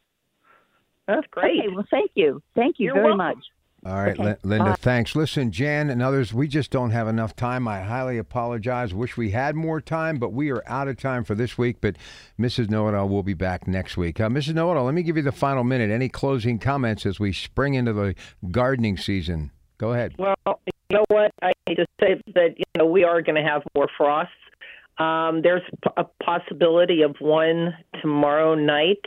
That's 1.08 1.26
great. 1.32 1.60
Okay, 1.60 1.68
well, 1.74 1.86
thank 1.90 2.12
you. 2.16 2.42
Thank 2.56 2.76
you 2.80 2.86
You're 2.88 2.96
very 2.96 3.06
welcome. 3.16 3.18
much. 3.20 3.38
All 3.86 3.94
right, 3.96 4.14
Okay, 4.14 4.24
Lin- 4.24 4.38
Linda, 4.44 4.72
bye. 4.72 4.76
thanks. 4.76 5.16
Listen, 5.16 5.52
Jan 5.52 5.90
and 5.90 6.02
others, 6.02 6.34
we 6.34 6.48
just 6.48 6.72
don't 6.72 6.90
have 6.92 7.08
enough 7.08 7.36
time. 7.36 7.68
I 7.68 7.82
highly 7.82 8.18
apologize. 8.18 8.94
Wish 8.94 9.16
we 9.16 9.32
had 9.32 9.56
more 9.56 9.80
time, 9.80 10.18
but 10.18 10.34
we 10.34 10.50
are 10.52 10.64
out 10.68 10.88
of 10.88 10.98
time 10.98 11.24
for 11.24 11.36
this 11.36 11.58
week. 11.58 11.78
But 11.80 11.96
Mrs. 12.40 12.70
Know 12.70 12.90
It 12.90 12.96
All 12.96 13.08
will 13.08 13.24
be 13.24 13.36
back 13.36 13.68
next 13.68 13.96
week. 13.96 14.20
Uh, 14.20 14.28
Mrs. 14.30 14.56
Know 14.56 14.72
It 14.72 14.78
All, 14.78 14.86
let 14.86 14.96
me 14.96 15.04
give 15.04 15.16
you 15.16 15.24
the 15.24 15.32
final 15.32 15.64
minute. 15.64 15.92
Any 15.92 16.10
closing 16.10 16.58
comments 16.60 17.06
as 17.06 17.20
we 17.20 17.32
spring 17.32 17.76
into 17.76 17.94
the 17.94 18.16
gardening 18.52 18.98
season? 18.98 19.52
Go 19.78 19.94
ahead. 19.94 20.16
Well, 20.18 20.36
you 20.66 20.74
know 20.98 21.06
what? 21.10 21.32
I 21.42 21.52
hate 21.68 21.76
to 21.76 21.86
say 22.02 22.20
that 22.34 22.58
you 22.58 22.66
know 22.78 22.88
we 22.88 23.04
are 23.04 23.22
going 23.22 23.36
to 23.42 23.48
have 23.48 23.62
more 23.76 23.88
frosts. 23.96 24.34
Um, 24.98 25.44
there's 25.44 25.62
a 25.96 26.04
possibility 26.24 27.04
of 27.04 27.16
one 27.20 27.76
tomorrow 28.02 28.56
night, 28.56 29.06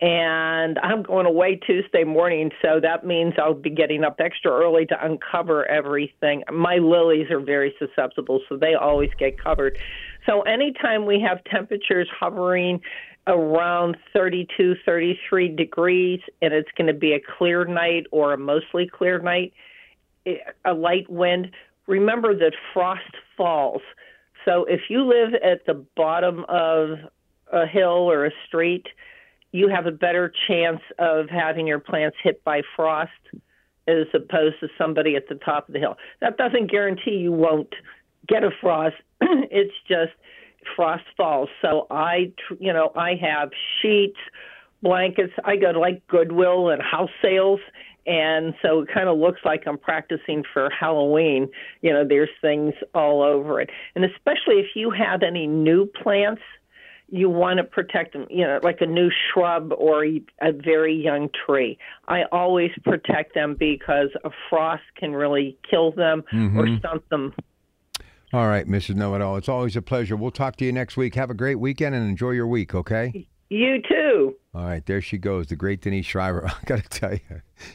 and 0.00 0.78
I'm 0.80 1.02
going 1.02 1.26
away 1.26 1.56
Tuesday 1.56 2.04
morning, 2.04 2.50
so 2.60 2.80
that 2.80 3.06
means 3.06 3.34
I'll 3.38 3.54
be 3.54 3.70
getting 3.70 4.02
up 4.02 4.16
extra 4.18 4.50
early 4.50 4.86
to 4.86 5.04
uncover 5.04 5.66
everything. 5.66 6.42
My 6.52 6.76
lilies 6.76 7.30
are 7.30 7.40
very 7.40 7.74
susceptible, 7.78 8.40
so 8.48 8.56
they 8.56 8.74
always 8.74 9.10
get 9.18 9.42
covered. 9.42 9.78
So 10.26 10.42
anytime 10.42 11.06
we 11.06 11.20
have 11.20 11.44
temperatures 11.44 12.08
hovering 12.18 12.80
around 13.26 13.96
32, 14.12 14.74
33 14.84 15.48
degrees, 15.54 16.20
and 16.42 16.52
it's 16.52 16.70
going 16.76 16.88
to 16.88 16.98
be 16.98 17.12
a 17.12 17.20
clear 17.38 17.64
night 17.64 18.06
or 18.10 18.32
a 18.32 18.38
mostly 18.38 18.88
clear 18.88 19.20
night, 19.20 19.52
eh, 20.26 20.34
a 20.64 20.74
light 20.74 21.08
wind, 21.08 21.50
remember 21.86 22.36
that 22.36 22.52
frost 22.72 23.02
falls. 23.36 23.82
So 24.44 24.64
if 24.64 24.80
you 24.90 25.04
live 25.04 25.34
at 25.34 25.64
the 25.66 25.84
bottom 25.96 26.44
of 26.48 26.98
a 27.52 27.66
hill 27.66 28.10
or 28.10 28.26
a 28.26 28.30
street, 28.46 28.86
you 29.54 29.68
have 29.68 29.86
a 29.86 29.92
better 29.92 30.32
chance 30.48 30.80
of 30.98 31.28
having 31.30 31.64
your 31.64 31.78
plants 31.78 32.16
hit 32.24 32.42
by 32.42 32.60
frost 32.74 33.12
as 33.86 34.06
opposed 34.12 34.56
to 34.58 34.66
somebody 34.76 35.14
at 35.14 35.28
the 35.28 35.36
top 35.36 35.68
of 35.68 35.74
the 35.74 35.78
hill. 35.78 35.96
That 36.20 36.36
doesn't 36.36 36.72
guarantee 36.72 37.12
you 37.12 37.30
won't 37.30 37.72
get 38.26 38.42
a 38.42 38.50
frost. 38.60 38.96
it's 39.20 39.72
just 39.86 40.10
frost 40.74 41.04
falls. 41.16 41.48
So 41.62 41.86
I, 41.88 42.32
you 42.58 42.72
know, 42.72 42.90
I 42.96 43.14
have 43.22 43.50
sheets, 43.80 44.18
blankets. 44.82 45.32
I 45.44 45.54
go 45.54 45.72
to 45.72 45.78
like 45.78 46.04
Goodwill 46.08 46.70
and 46.70 46.82
house 46.82 47.10
sales, 47.22 47.60
and 48.06 48.54
so 48.60 48.80
it 48.80 48.88
kind 48.92 49.08
of 49.08 49.18
looks 49.18 49.42
like 49.44 49.68
I'm 49.68 49.78
practicing 49.78 50.42
for 50.52 50.68
Halloween. 50.68 51.48
You 51.80 51.92
know, 51.92 52.04
there's 52.04 52.28
things 52.40 52.74
all 52.92 53.22
over 53.22 53.60
it, 53.60 53.70
and 53.94 54.04
especially 54.04 54.56
if 54.56 54.74
you 54.74 54.90
have 54.90 55.22
any 55.22 55.46
new 55.46 55.86
plants, 55.86 56.42
you 57.14 57.30
want 57.30 57.58
to 57.58 57.64
protect 57.64 58.12
them. 58.12 58.26
You 58.28 58.44
know, 58.44 58.58
like 58.62 58.80
a 58.80 58.86
new 58.86 59.08
shrub 59.10 59.72
or 59.76 60.04
a 60.04 60.52
very 60.52 60.94
young 60.94 61.28
tree. 61.46 61.78
I 62.08 62.24
always 62.32 62.70
protect 62.84 63.34
them 63.34 63.54
because 63.58 64.08
a 64.24 64.30
frost 64.50 64.82
can 64.96 65.12
really 65.12 65.56
kill 65.70 65.92
them 65.92 66.24
or 66.32 66.66
Mhm. 66.66 66.78
stunt 66.80 67.08
them. 67.10 67.32
All 68.32 68.48
right, 68.48 68.66
Mrs. 68.66 68.96
Know 68.96 69.14
It 69.14 69.20
All. 69.22 69.36
It's 69.36 69.48
always 69.48 69.76
a 69.76 69.82
pleasure. 69.82 70.16
We'll 70.16 70.32
talk 70.32 70.56
to 70.56 70.64
you 70.64 70.72
next 70.72 70.96
week. 70.96 71.14
Have 71.14 71.30
a 71.30 71.34
great 71.34 71.60
weekend 71.60 71.94
and 71.94 72.08
enjoy 72.08 72.30
your 72.32 72.48
week, 72.48 72.74
okay? 72.74 73.28
You 73.48 73.80
too. 73.88 74.34
All 74.52 74.64
right, 74.64 74.84
there 74.86 75.00
she 75.00 75.18
goes, 75.18 75.46
the 75.46 75.56
great 75.56 75.80
Denise 75.82 76.06
Schreiber. 76.06 76.46
I 76.48 76.54
got 76.66 76.82
to 76.82 76.88
tell 76.88 77.12
you, 77.12 77.20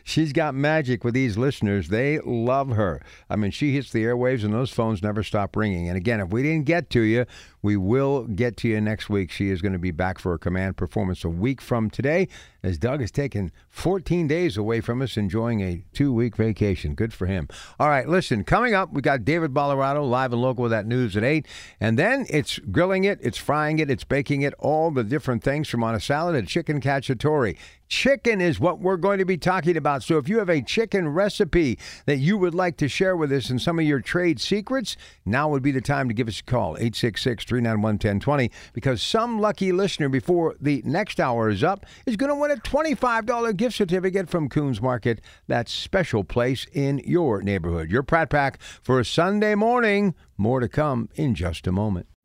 she's 0.03 0.33
got 0.33 0.55
magic 0.55 1.03
with 1.03 1.13
these 1.13 1.37
listeners. 1.37 1.89
They 1.89 2.19
love 2.19 2.69
her. 2.69 3.01
I 3.29 3.35
mean, 3.35 3.51
she 3.51 3.73
hits 3.73 3.91
the 3.91 4.03
airwaves 4.03 4.43
and 4.43 4.53
those 4.53 4.71
phones 4.71 5.01
never 5.01 5.23
stop 5.23 5.55
ringing. 5.55 5.87
And 5.87 5.97
again, 5.97 6.19
if 6.19 6.29
we 6.29 6.43
didn't 6.43 6.65
get 6.65 6.89
to 6.91 7.01
you, 7.01 7.25
we 7.61 7.75
will 7.75 8.25
get 8.25 8.57
to 8.57 8.67
you 8.67 8.79
next 8.79 9.09
week. 9.09 9.31
She 9.31 9.49
is 9.49 9.61
going 9.61 9.73
to 9.73 9.79
be 9.79 9.91
back 9.91 10.19
for 10.19 10.33
a 10.33 10.39
command 10.39 10.77
performance 10.77 11.23
a 11.23 11.29
week 11.29 11.61
from 11.61 11.89
today, 11.89 12.27
as 12.63 12.77
Doug 12.77 13.01
has 13.01 13.11
taken 13.11 13.51
14 13.69 14.27
days 14.27 14.55
away 14.55 14.81
from 14.81 15.01
us, 15.01 15.17
enjoying 15.17 15.61
a 15.61 15.83
two 15.93 16.13
week 16.13 16.37
vacation. 16.37 16.93
Good 16.95 17.13
for 17.13 17.25
him. 17.25 17.47
All 17.79 17.89
right, 17.89 18.07
listen, 18.07 18.43
coming 18.43 18.73
up, 18.73 18.93
we 18.93 19.01
got 19.01 19.25
David 19.25 19.53
Bolorado 19.53 20.09
live 20.09 20.31
and 20.31 20.41
local 20.41 20.63
with 20.63 20.71
that 20.71 20.85
news 20.85 21.17
at 21.17 21.23
8. 21.23 21.45
And 21.79 21.99
then 21.99 22.25
it's 22.29 22.59
grilling 22.59 23.03
it, 23.03 23.19
it's 23.21 23.37
frying 23.37 23.79
it, 23.79 23.89
it's 23.89 24.03
baking 24.03 24.41
it, 24.41 24.53
all 24.59 24.91
the 24.91 25.03
different 25.03 25.43
things 25.43 25.67
from 25.67 25.83
on 25.83 25.95
a 25.95 25.99
salad 25.99 26.41
to 26.41 26.47
chicken 26.49 26.79
cacciatore. 26.79 27.57
Chicken 27.89 28.39
is 28.39 28.59
what 28.59 28.79
we're 28.79 28.97
going 28.97 29.17
to 29.17 29.25
be 29.25 29.35
talking 29.35 29.75
about. 29.75 30.03
So 30.03 30.19
if 30.19 30.29
you 30.29 30.37
have 30.37 30.49
a 30.49 30.61
chicken 30.61 31.09
recipe 31.09 31.79
that 32.05 32.17
you 32.17 32.37
would 32.37 32.53
like 32.53 32.77
to 32.77 32.87
share 32.87 33.17
with 33.17 33.31
us 33.31 33.49
and 33.49 33.59
some 33.59 33.79
of 33.79 33.85
your 33.85 33.99
trade 33.99 34.39
secrets, 34.39 34.95
now 35.25 35.49
would 35.49 35.63
be 35.63 35.71
the 35.71 35.81
time 35.81 36.07
to 36.07 36.13
give 36.13 36.27
us 36.27 36.39
a 36.39 36.43
call, 36.43 36.77
866 36.77 37.45
391 37.45 37.95
1020, 37.95 38.51
because 38.73 39.01
some 39.01 39.39
lucky 39.41 39.71
listener 39.71 40.07
before 40.07 40.55
the 40.61 40.83
next 40.85 41.19
hour 41.19 41.49
is 41.49 41.63
up 41.63 41.83
is 42.05 42.15
going 42.15 42.29
to 42.29 42.35
win 42.35 42.51
a 42.51 42.57
$25 42.57 43.57
gift 43.57 43.75
certificate 43.75 44.29
from 44.29 44.49
Kuhn's 44.49 44.81
Market, 44.81 45.19
that 45.47 45.67
special 45.67 46.23
place 46.23 46.67
in 46.71 46.99
your 46.99 47.41
neighborhood. 47.41 47.89
Your 47.89 48.03
Pratt 48.03 48.29
Pack 48.29 48.61
for 48.61 48.99
a 48.99 49.05
Sunday 49.05 49.55
morning. 49.55 50.13
More 50.37 50.59
to 50.59 50.69
come 50.69 51.09
in 51.15 51.33
just 51.33 51.65
a 51.65 51.71
moment. 51.71 52.05